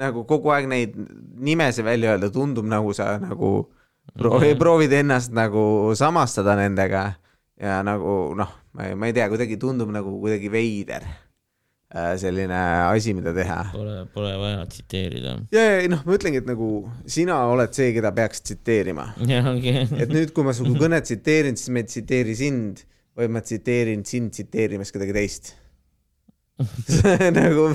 [0.00, 3.68] nagu kogu aeg neid nimesid välja öelda tundub nagu sa nagu
[4.16, 4.62] proovi -hmm.
[4.62, 7.12] proovid ennast nagu samastada nendega
[7.60, 11.04] ja nagu noh, ma ei, ma ei tea, kuidagi tundub nagu kuidagi veider
[11.92, 12.56] Äh, selline
[12.88, 13.66] asi, mida teha.
[13.74, 15.34] Pole, pole vaja tsiteerida.
[15.52, 16.68] ja, ja noh, ma ütlengi, et nagu
[17.04, 19.10] sina oled see, keda peaks tsiteerima.
[19.52, 19.84] Okay.
[20.00, 22.80] et nüüd, kui ma su kõnet tsiteerin, siis ma ei tsiteeri sind,
[23.18, 25.54] vaid ma tsiteerin sind tsiteerimas kedagi teist
[27.38, 27.70] nagu,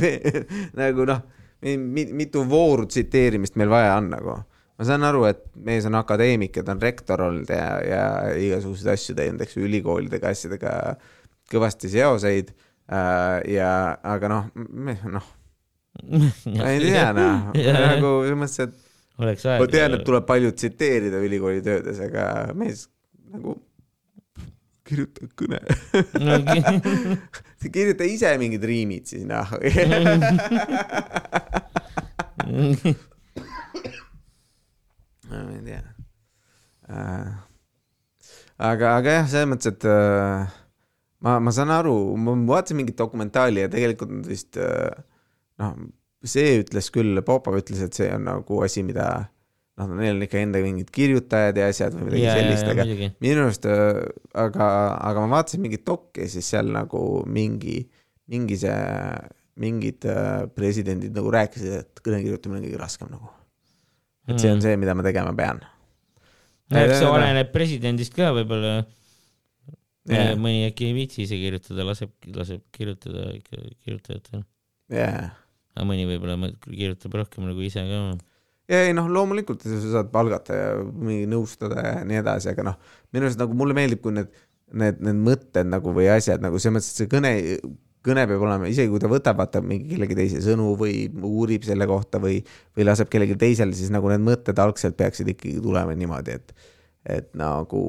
[0.77, 1.23] nagu noh,
[1.61, 4.37] mitu vooru tsiteerimist meil vaja on nagu.
[4.77, 8.03] ma saan aru, et mees on akadeemik ja ta on rektor olnud ja, ja
[8.37, 10.71] igasuguseid asju teinud, eks ju, ülikoolidega, asjadega
[11.49, 12.53] kõvasti seoseid
[12.87, 13.69] Äh, ja,
[14.07, 15.25] aga noh, noh,
[16.55, 19.59] ma ei tea noh, nagu selles mõttes, et oleks aeg.
[19.59, 22.85] ma tean, et tuleb palju tsiteerida ülikooli töödes, aga mees
[23.33, 23.57] nagu
[24.87, 25.59] kirjuta kõne.
[27.73, 29.49] Kirjuta ise mingid riimid siis noh
[35.27, 35.83] ma ei tea.
[36.87, 37.27] Äh,.
[38.57, 40.47] aga, aga jah, selles mõttes, et äh,
[41.25, 44.93] ma, ma saan aru, ma vaatasin mingit dokumentaali ja tegelikult nad vist äh,
[45.61, 45.73] noh,
[46.27, 49.07] see ütles küll, Popov ütles, et see on nagu asi, mida
[49.77, 52.85] noh, neil on ikka enda mingid kirjutajad ja asjad või midagi yeah, sellist, aga
[53.23, 54.01] minu arust, äh,
[54.45, 54.67] aga,
[55.09, 57.79] aga ma vaatasin mingit dokki, siis seal nagu mingi,
[58.33, 58.75] mingi see,
[59.61, 63.31] mingid äh, presidendid nagu rääkisid, et kõne kirjutamine on kõige raskem nagu.
[64.27, 64.65] et see on hmm.
[64.65, 65.63] see, mida ma tegema pean.
[66.73, 68.79] no eks see oleneb presidendist ka võib-olla
[70.09, 70.33] yeah..
[70.39, 74.41] mõni äkki ei viitsi ise kirjutada, laseb, laseb kirjutada ikka kirjutajatel
[74.93, 75.35] yeah..
[75.75, 78.01] aga mõni võib-olla kirjutab rohkem nagu ise ka.
[78.67, 80.69] Ja ei noh, loomulikult sa saad palgata ja
[81.31, 82.77] nõustada ja nii edasi, aga noh,
[83.15, 84.31] minu arust nagu mulle meeldib, kui need,
[84.73, 87.33] need, need mõtted nagu või asjad nagu selles mõttes, et see kõne,
[88.07, 91.87] kõne peab olema, isegi kui ta võtab, vaata mingi kellegi teise sõnu või uurib selle
[91.89, 92.41] kohta või,
[92.75, 96.71] või laseb kellelgi teisel, siis nagu need mõtted algselt peaksid ikkagi tulema niimoodi, et,
[97.17, 97.83] et nagu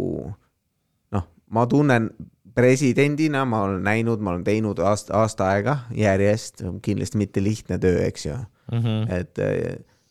[1.49, 2.11] ma tunnen
[2.59, 8.01] presidendina, ma olen näinud, ma olen teinud aasta, aasta aega järjest, kindlasti mitte lihtne töö,
[8.07, 8.81] eks ju mm.
[8.83, 9.15] -hmm.
[9.15, 9.39] et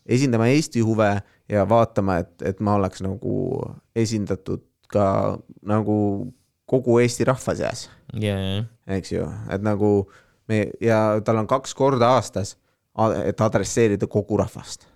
[0.07, 1.09] esindama Eesti huve
[1.51, 3.35] ja vaatama, et, et ma oleks nagu
[3.95, 5.37] esindatud ka
[5.67, 5.97] nagu
[6.67, 7.87] kogu Eesti rahva seas,
[8.19, 8.63] jaa,
[8.97, 9.91] eks ju, et nagu
[10.47, 12.55] me ja tal on kaks korda aastas,
[13.23, 14.87] et adresseerida kogu rahvast.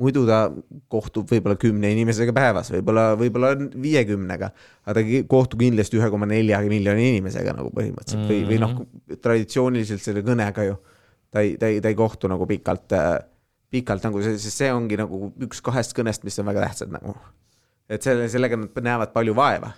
[0.00, 0.48] Muidu ta
[0.90, 4.48] kohtub võib-olla kümne inimesega päevas, võib-olla, võib-olla viiekümnega,
[4.82, 8.72] aga ta kohtub kindlasti ühe koma nelja miljoni inimesega nagu põhimõtteliselt või, või noh,
[9.22, 10.80] traditsiooniliselt selle kõnega ju.
[11.30, 12.90] Ta ei, ta ei, ta ei kohtu nagu pikalt,
[13.74, 17.16] pikalt nagu see, sest see ongi nagu üks kahest kõnest, mis on väga tähtsad nagu.
[17.90, 19.74] et selle, sellega nad näevad palju vaeva.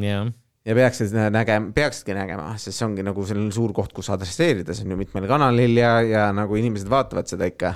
[0.00, 0.28] Jah,
[0.66, 4.86] ja peaksid nägema, peaksidki nägema, sest see ongi nagu selline suur koht, kus adresseerida, see
[4.86, 7.72] on ju mitmel kanalil ja, ja nagu inimesed vaatavad seda ikka,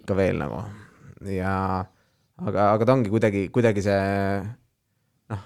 [0.00, 0.64] ikka veel nagu.
[1.30, 1.54] Ja
[2.42, 3.98] aga, aga ta ongi kuidagi, kuidagi see
[5.32, 5.44] noh,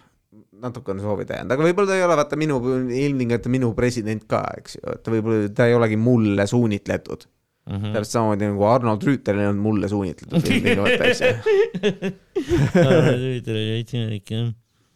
[0.64, 4.42] natuke on soovida jäänud, aga võib-olla ta ei ole vaata minu, ilmtingimata minu president ka,
[4.62, 7.28] eks ju, et võib-olla, ta ei olegi mulle suunitletud
[7.68, 7.76] mm.
[7.76, 7.92] -hmm.
[7.92, 11.34] täpselt samamoodi nagu Arnold Rüütel on mulle suunitletud ilmtingimata, eks ju.
[12.38, 14.48] huvitav oli veits imelik jah.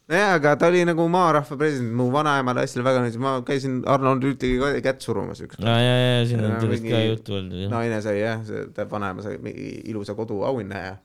[0.08, 4.24] nojah, aga ta oli nagu maarahva president, mu vanaemale asjale väga meeldis, ma käisin Arnold
[4.26, 5.68] Rüütliga kätt surumas ükskord.
[5.68, 8.88] aa ja, ja siin on Ja sellest ka juttu olnud naine sai jah, see ta
[8.90, 9.38] vanaema sai
[9.84, 10.98] ilusa koduauhinna ja.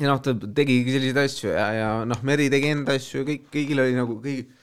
[0.00, 3.48] ja noh, ta tegigi selliseid asju ja, ja noh, Meri tegi enda asju ja kõik,
[3.52, 4.60] kõigil oli nagu kõik.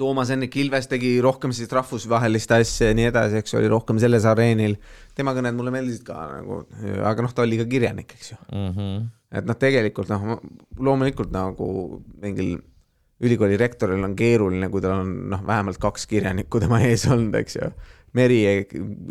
[0.00, 4.24] Toomas Hendrik Ilves tegi rohkem sellist rahvusvahelist asja ja nii edasi, eks oli rohkem selles
[4.28, 4.78] areenil.
[5.14, 6.62] tema kõned mulle meeldisid ka nagu,
[7.04, 9.06] aga noh, ta oli ka kirjanik, eks ju Mhm.
[9.30, 10.40] et noh, tegelikult noh,
[10.78, 12.58] loomulikult nagu mingil
[13.20, 17.58] ülikooli rektoril on keeruline, kui tal on noh, vähemalt kaks kirjanikku tema ees olnud, eks
[17.60, 17.68] ju.
[18.16, 18.38] Meri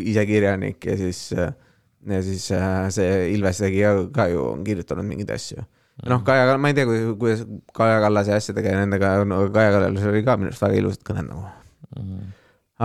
[0.02, 5.06] ise kirjanik ja siis, ja siis äh, see Ilves tegi ka, ka ju, on kirjutanud
[5.06, 5.62] mingeid asju.
[6.08, 6.88] noh, Kaja, ma ei tea,
[7.20, 7.45] kuidas
[7.76, 11.28] Kaja Kallase asjadega ja nendega no,, Kaja Kallasel oli ka minu arust väga ilusad kõned
[11.28, 11.50] nagu.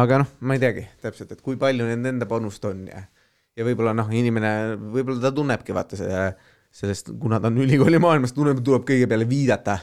[0.04, 3.04] aga noh, ma ei teagi täpselt, et kui palju nende enda panust on ja,
[3.54, 6.26] ja võib-olla noh, inimene, võib-olla ta tunnebki vaata selle
[6.74, 9.78] sellest, kuna ta on ülikooli maailmas, tunneb, tuleb kõige peale viidata.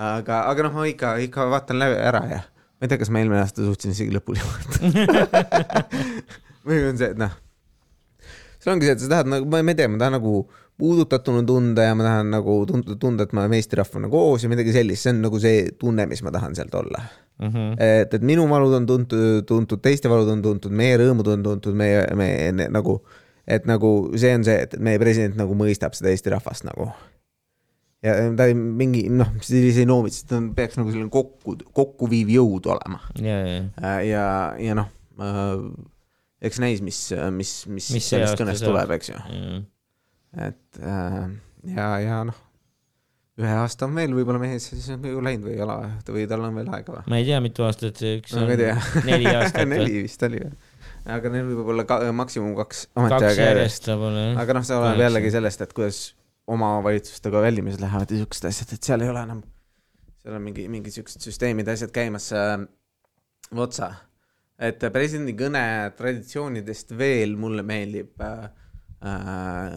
[0.00, 2.40] aga, aga noh, ma ikka, ikka vaatan läbi ära ja
[2.80, 5.82] ma ei tea, kas ma eelmine aasta suutsin isegi lõpuni vaadata.
[6.66, 7.34] või on see, et noh,
[8.62, 10.34] see ongi see, et sa tahad nagu, ma ei tea, ma tahan nagu
[10.80, 14.72] puudutatuna tunda ja ma tahan nagu tunda, tunda, et me oleme meesterahvana koos ja midagi
[14.74, 17.02] sellist, see on nagu see tunne, mis ma tahan sealt olla.
[17.40, 17.76] Mhm.
[17.80, 21.76] et, et minu valud on tuntud, tuntud, teiste valud on tuntud, meie rõõmud on tuntud,
[21.78, 22.28] meie, me
[22.68, 22.98] nagu,
[23.48, 26.90] et nagu see on see, et meie president nagu mõistab seda Eesti rahvast nagu.
[28.04, 32.68] ja ta ei mingi noh, sellise noomits, ta on- peaks nagu selline kokku, kokkuviiv jõud
[32.76, 33.00] olema.
[33.20, 34.26] ja, ja, ja,
[34.60, 35.64] ja noh äh,,
[36.44, 37.00] eks näis, mis,
[37.32, 39.16] mis, mis, Mis sellest kõnest tuleb, eks ju.
[39.16, 39.60] ja.
[40.36, 41.26] Et äh,
[41.74, 42.38] ja, ja noh,
[43.40, 45.76] ühe aasta on veel võib-olla mees siis on ju läinud või ei ole
[46.08, 47.04] või tal on veel aega või?
[47.10, 48.52] ma ei tea, mitu aastat see üks no on
[49.08, 50.52] neli aastat neli vist oli või?
[51.16, 53.88] aga neil võib olla ka, maksimum kaks ametiaega järjest.
[53.90, 56.02] aga noh, see oleneb jällegi sellest, et kuidas
[56.50, 59.42] omavalitsustega väldimised lähevad ja siuksed asjad, et seal ei ole enam,
[60.20, 62.56] seal on mingi, mingi siuksed süsteemid ja asjad käimas äh,
[63.56, 63.92] otsa.
[64.60, 65.62] et presidendi kõne
[65.96, 68.59] traditsioonidest veel mulle meeldib äh, äh,,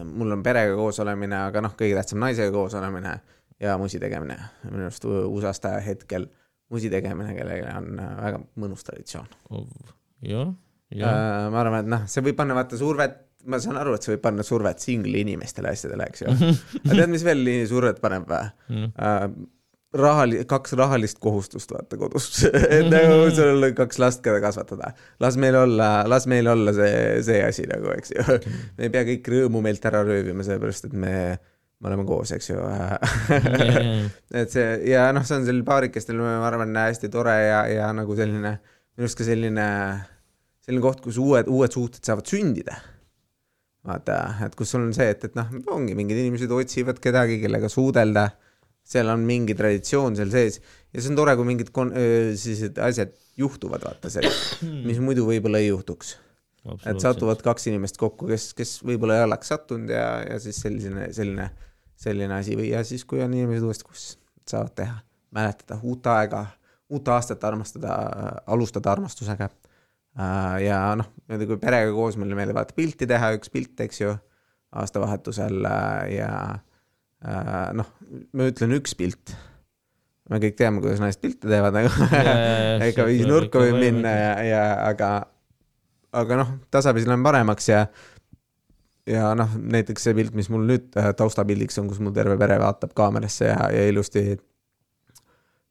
[0.04, 3.14] mul on perega koos olemine, aga noh, kõige tähtsam naisega koos olemine
[3.62, 4.36] ja musi tegemine.
[4.70, 6.28] minu arust USA-st hetkel
[6.72, 9.28] musi tegemine, kellele on äh, väga mõnus traditsioon.
[10.24, 10.50] jah,
[10.90, 11.12] jah.
[11.12, 14.14] Äh, ma arvan, et noh, see võib panna vaata survet, ma saan aru, et see
[14.14, 16.32] võib panna survet singli inimestele asjadele, eks ju.
[16.84, 18.92] aga tead, mis veel survet paneb või Mm.
[19.94, 22.28] rahali-, kaks rahalist kohustust vaata kodus,
[22.76, 24.92] et nagu sul on kaks last, keda kasvatada.
[25.22, 28.38] las meil olla, las meil olla see, see asi nagu, eks ju.
[28.78, 31.14] me ei pea kõik rõõmu meilt ära röövima, sellepärast et me,
[31.78, 32.62] me oleme koos, eks ju.
[34.40, 38.16] et see ja noh, see on sellel paarikestel, ma arvan, hästi tore ja, ja nagu
[38.18, 38.56] selline,
[38.94, 39.68] minu arust ka selline,
[40.64, 42.80] selline koht, kus uued, uued suhted saavad sündida.
[43.84, 44.16] vaata,
[44.46, 48.30] et kus sul on see, et, et noh, ongi mingid inimesed otsivad kedagi, kellega suudelda.
[48.84, 50.60] Seal on mingi traditsioon seal sees
[50.94, 54.30] ja see on tore, kui mingid kon-, sellised asjad juhtuvad, vaata see,
[54.88, 56.16] mis muidu võib-olla ei juhtuks.
[56.88, 61.10] et satuvad kaks inimest kokku, kes, kes võib-olla ei oleks sattunud ja, ja siis selline,
[61.12, 61.48] selline,
[62.00, 64.04] selline asi või ja siis, kui on inimesed uuesti, kus
[64.48, 64.96] saavad teha,
[65.34, 66.46] mäletada uut aega,
[66.92, 67.96] uut aastat armastada,
[68.46, 69.48] alustada armastusega.
[70.62, 74.14] ja noh, niimoodi kui perega koos meile meeldib vaata pilti teha, üks pilt, eks ju,
[74.78, 75.66] aastavahetusel
[76.14, 76.62] ja äh,
[77.24, 77.90] noh,
[78.36, 79.34] ma ütlen üks pilt.
[80.30, 82.34] me kõik teame, kuidas naised pilte teevad, aga
[82.90, 85.10] ikka viis nurka võib minna ja, ja aga,
[86.16, 87.84] aga noh, tasapisi läheb paremaks ja
[89.08, 92.56] ja noh, näiteks see pilt, mis mul nüüd äh, taustapildiks on, kus mul terve pere
[92.62, 94.24] vaatab kaamerasse ja, ja ilusti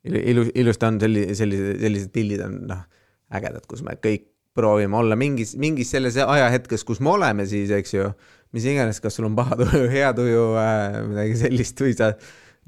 [0.04, 2.86] ilu, ilu, ilusti on selli-, sellised, sellised pildid on noh,
[3.34, 7.96] ägedad, kus me kõik proovima olla mingis, mingis selles ajahetkes, kus me oleme siis, eks
[7.96, 8.10] ju,
[8.54, 12.12] mis iganes, kas sul on paha tuju, hea tuju äh,, midagi sellist või sa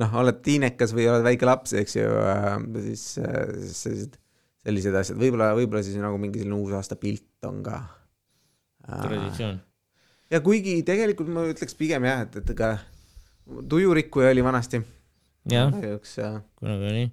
[0.01, 2.55] noh, oled tiinekas või oled väike laps, eks ju äh,,
[2.87, 3.37] siis äh,
[3.69, 4.17] sellised,
[4.65, 7.81] sellised asjad, võib-olla, võib-olla siis nagu mingi selline uusaasta pilt on ka
[8.87, 9.03] äh,.
[9.05, 9.61] traditsioon.
[10.33, 12.75] ja kuigi tegelikult ma ütleks pigem jah, et, et ega
[13.45, 14.81] tujurikkuja oli vanasti.
[15.51, 17.05] jah, kunagi oli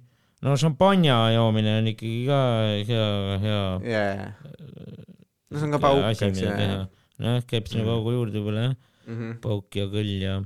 [0.43, 2.41] no šampanja joomine on ikkagi ka
[2.89, 3.07] hea,
[3.45, 4.33] hea yeah..
[5.49, 6.51] no see on ka pauk, eks ju.
[7.21, 8.15] Nojah, käib sinna mm.
[8.17, 10.39] juurde võib-olla jah mm -hmm., pauk ja kõll ja,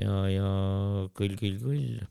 [0.00, 0.50] ja, ja
[1.16, 2.04] kõll, kõll, kõll.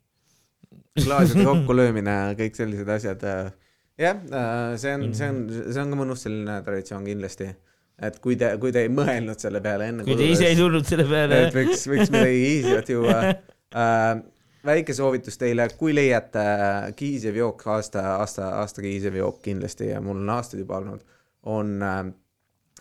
[1.03, 3.23] klaaside kokkulöömine, kõik sellised asjad.
[3.23, 3.51] Äh,
[3.99, 7.51] jah, äh, see on, see on, see on ka mõnus selline traditsioon kindlasti
[8.03, 10.03] et kui te, kui te ei mõelnud selle peale enne.
[10.03, 11.45] kui te ise ei tulnud selle peale.
[11.47, 14.23] et võiks, võiks midagi easy't juua äh,
[14.65, 16.43] väike soovitus teile, kui leiate
[16.97, 21.05] kihisev jook, aasta, aasta, aasta kihisev jook kindlasti ja mul on aastaid juba olnud,
[21.55, 22.01] on äh,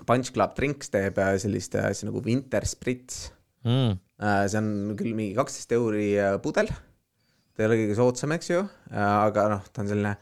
[0.06, 3.28] Punch Club Drinks teeb äh, sellist asja nagu Winter Spritz.
[3.64, 3.96] Mm..
[4.20, 8.50] Äh, see on küll mingi kaksteist euri äh, pudel, ta ei ole kõige soodsam, eks
[8.52, 10.14] ju, äh, aga noh, ta on selline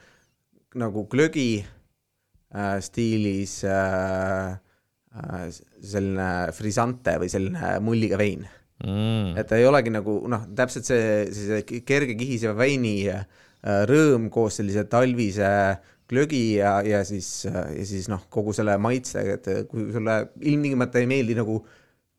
[0.80, 4.54] nagu glögi äh, stiilis äh,
[5.12, 8.48] äh, selline frisante või selline mulliga vein.
[8.82, 9.36] Mm..
[9.38, 13.20] et ta ei olegi nagu noh, täpselt see, see kerge kihiseva veini äh,
[13.86, 15.50] rõõm koos sellise talvise
[16.12, 21.08] glögi ja, ja siis, ja siis noh, kogu selle maitsega, et kui sulle ilmtingimata ei
[21.10, 21.62] meeldi nagu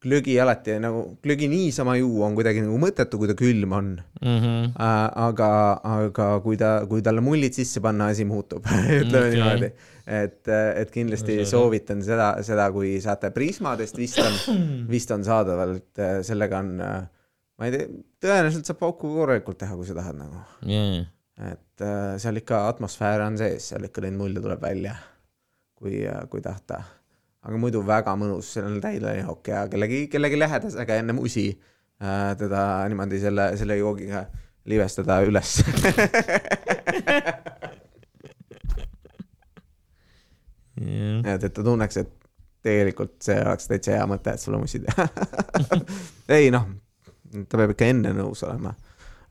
[0.04, 3.89] glögi alati nagu, glögi niisama juua on kuidagi nagu mõttetu, kui ta külm on
[4.20, 4.38] mm.
[4.44, 4.74] -hmm.
[4.76, 5.50] aga,
[5.94, 8.68] aga kui ta, kui talle mullid sisse panna, asi muutub
[9.02, 9.32] ütleme okay.
[9.38, 9.72] niimoodi.
[10.20, 14.39] et, et kindlasti no, soovitan seda, seda, kui saate Prismadest, vist on,
[14.96, 16.76] vist on saadaval, et sellega on,
[17.58, 17.89] ma ei tea,
[18.28, 21.06] tõenäoliselt saab pauku korralikult teha, kui sa tahad nagu yeah..
[21.42, 21.84] Et
[22.22, 24.96] seal ikka atmosfäär on sees, seal ikka neid mulje tuleb välja,
[25.78, 26.84] kui, kui tahta.
[27.44, 32.62] Aga muidu väga mõnus, seal on täidejook ja kellegi, kellegi lähedasega ennem usi äh, teda
[32.92, 34.26] niimoodi selle, selle joogiga
[34.66, 35.58] livestada üles.
[40.84, 41.36] Yeah..
[41.36, 42.14] et, et ta tunneks, et
[42.64, 45.06] tegelikult see oleks täitsa hea mõte, et sulle musi teha.
[46.38, 46.66] Ei noh,
[47.48, 48.74] ta peab ikka enne nõus olema.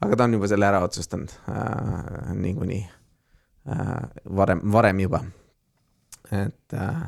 [0.03, 3.97] Aga ta on juba selle ära otsustanud äh, niikuinii äh,
[4.37, 5.25] varem, varem juba.
[6.31, 7.03] et äh,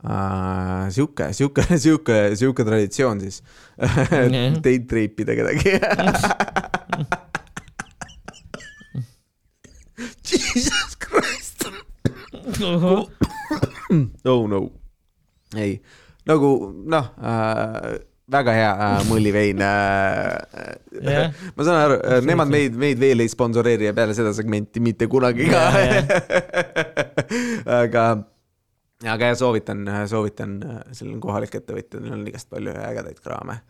[0.00, 3.42] Uh, sihuke, sihuke, sihuke, sihuke traditsioon siis.
[4.64, 5.76] Date rape ida kedagi.
[10.30, 11.68] Jesus Christ.
[14.24, 14.72] Oh no.
[15.56, 15.82] ei,
[16.24, 18.00] nagu noh äh,
[18.30, 20.36] väga hea äh, mullivein äh,
[21.02, 21.32] yeah.
[21.56, 25.08] ma saan aru, äh, nemad meid, meid veel ei sponsoreeri ja peale seda segmenti mitte
[25.10, 25.64] kunagi ka
[27.80, 28.04] aga
[29.08, 30.56] aga jah, soovitan, soovitan,
[30.92, 33.60] seal on kohalik ettevõtja, neil on igast palju ägedaid kraame.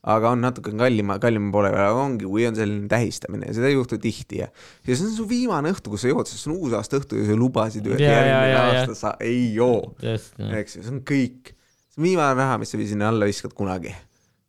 [0.00, 3.68] aga on natuke kallima, kallima poole peal, aga ongi, kui on selline tähistamine ja seda
[3.68, 4.50] ei juhtu tihti ja,
[4.88, 7.26] ja see on su viimane õhtu, kus sa jood, sest see on uusaasta õhtu ja
[7.28, 8.62] sa lubasid ju, et ja, järgmine ja.
[8.66, 9.94] aasta sa ei joo.
[10.04, 11.52] just, eks ju, see on kõik.
[11.92, 13.92] see on viimane raha, mis sa sinna alla viskad kunagi.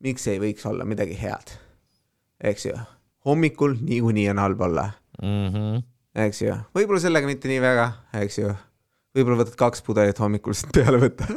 [0.04, 1.56] Miks ei võiks olla midagi head?
[2.44, 2.76] eks ju,
[3.26, 4.88] hommikul niikuinii on halb olla,
[5.22, 5.82] Mhm.
[6.16, 7.88] eks ju, võib-olla sellega mitte nii väga,
[8.24, 8.50] eks ju
[9.16, 11.28] võib-olla võtad kaks pudelit hommikul siit peale võtta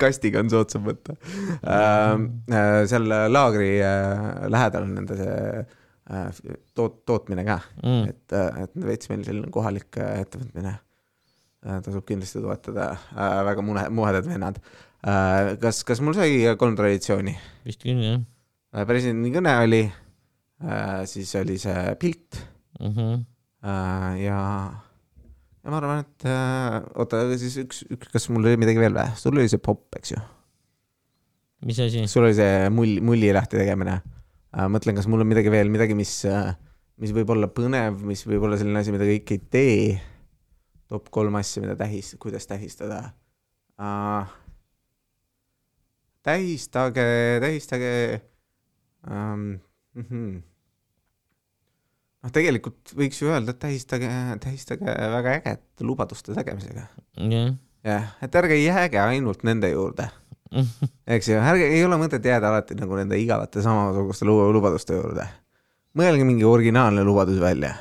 [0.00, 1.16] kastiga on soodsam võtta
[1.66, 2.26] ähm,.
[2.52, 5.36] Äh, seal laagri äh, lähedal on nende see
[6.12, 6.28] äh,
[6.76, 8.08] toot-, tootmine ka Mm.
[8.12, 8.32] et,
[8.66, 10.76] et veits meil selline kohalik ettevõtmine
[11.82, 12.92] tasub kindlasti toetada
[13.46, 14.58] väga mune-, muhedad vennad.
[15.62, 17.36] Kas, kas mul sai kolm traditsiooni
[17.66, 18.18] vist küll jah
[18.74, 18.84] äh,?
[18.88, 22.40] presidendi kõne oli äh,, siis oli see pilt
[22.80, 22.92] mm.
[22.92, 23.24] -hmm.
[23.66, 24.38] Äh, ja,
[25.64, 29.08] ja ma arvan, et äh, oota, siis üks, üks, kas mul oli midagi veel või?
[29.18, 30.20] sul oli see popp, eks ju?
[31.66, 32.04] mis asi?
[32.10, 33.98] sul oli see mull, mullilahti tegemine.
[34.72, 36.12] mõtlen, kas mul on midagi veel, midagi, mis,
[37.02, 39.80] mis võib olla põnev, mis võib olla selline asi, mida kõik ei tee.
[40.86, 43.02] top kolm asja, mida tähis, kuidas tähistada
[43.80, 44.28] uh,.
[46.26, 47.06] Tähistage,
[47.40, 48.20] tähistage.
[49.06, 49.60] Mm
[49.96, 50.42] -hmm
[52.26, 54.10] noh, tegelikult võiks ju öelda, et tähistage,
[54.42, 56.86] tähistage väga ägedate lubaduste tegemisega.
[57.22, 57.50] jah.
[57.86, 60.08] jah, et ärge jääge ainult nende juurde,
[61.16, 65.28] eks ju, ärge, ei ole mõtet jääda alati nagu nende igavate samasuguste lu- lubaduste juurde.
[65.96, 67.76] mõelge mingi originaalne lubadus välja.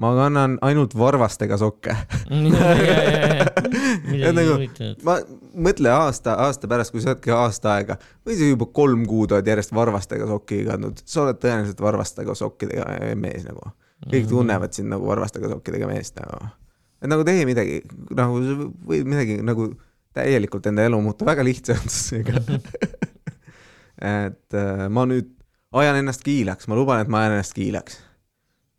[0.00, 1.94] ma kannan ainult varvastega sokke
[4.28, 4.56] et nagu
[5.06, 5.16] ma
[5.68, 9.50] mõtle aasta, aasta pärast, kui sa oledki aasta aega või sa juba kolm kuud oled
[9.52, 12.86] järjest varvastega sokki kandnud, sa oled tõenäoliselt varvastega sokkidega
[13.20, 13.72] mees nagu.
[14.10, 16.50] kõik tunnevad sind nagu varvastega sokkidega meest nagu.
[17.02, 17.82] et nagu tee midagi,
[18.16, 18.58] nagu sa
[18.92, 19.72] võid midagi nagu
[20.16, 22.40] täielikult enda elu muuta väga lihtsustusega.
[24.24, 25.28] et äh, ma nüüd
[25.76, 28.00] ajan ennast kiilaks, ma luban, et ma ajan ennast kiilaks.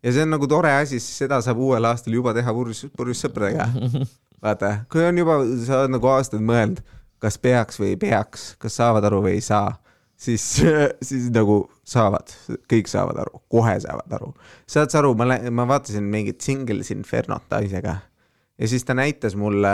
[0.02, 3.22] ja see on nagu tore asi, sest seda saab uuel aastal juba teha purjus, purjus
[3.24, 3.68] sõpradega.
[4.42, 6.82] vaata, kui on juba, sa oled nagu aastaid mõelnud,
[7.22, 9.70] kas peaks või ei peaks, kas saavad aru või ei saa,
[10.18, 10.44] siis,
[11.08, 12.32] siis nagu saavad,
[12.70, 14.32] kõik saavad aru, kohe saavad aru.
[14.66, 17.96] saad sa aru, ma, ma vaatasin mingit Singles Infernot naisega
[18.58, 19.72] ja siis ta näitas mulle,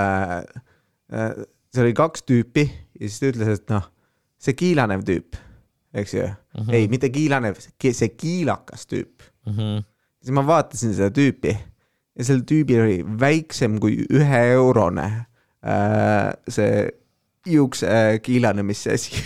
[1.08, 3.88] seal oli kaks tüüpi ja siis ta ütles, et noh,
[4.38, 5.40] see kiilanev tüüp,
[5.98, 6.74] eks ju mm, -hmm.
[6.76, 9.84] ei, mitte kiilanev, see kiilakas tüüp Mhm.
[10.20, 11.54] siis ma vaatasin seda tüüpi
[12.18, 15.06] ja sel tüübil oli väiksem kui üheeurone
[15.62, 16.88] äh, see
[17.48, 19.22] juukse äh, kiilanemise asi.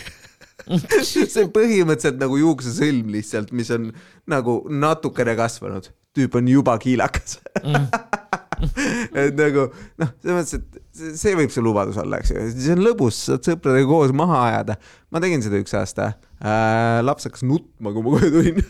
[0.62, 3.88] See põhimõtteliselt nagu juuksesõlm lihtsalt, mis on
[4.30, 7.40] nagu natukene kasvanud, tüüp on juba kiilakas.
[9.18, 9.64] Et nagu
[9.99, 13.43] noh, selles mõttes, et see- võib see lubadus olla, eks ju, see on lõbus, saad
[13.49, 14.76] sõpradega koos maha ajada.
[15.11, 16.12] ma tegin seda üks aasta.
[16.38, 18.62] Äh,, laps hakkas nutma, kui ma koju tulin.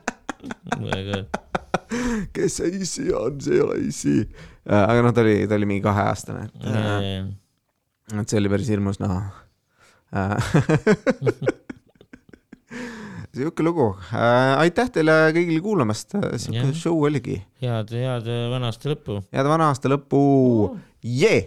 [0.84, 1.24] Väga
[2.34, 4.16] kes see issi on, see ei ole issi.
[4.66, 6.54] aga noh, ta oli, ta oli mingi kaheaastane, et,
[8.14, 9.20] et see oli päris hirmus näha.
[13.34, 13.86] sihuke lugu,
[14.58, 17.38] aitäh teile kõigile kuulamast, sihuke show oligi.
[17.62, 19.20] head, head vana aasta lõppu.
[19.30, 20.20] head vana aasta lõppu,
[21.06, 21.40] jee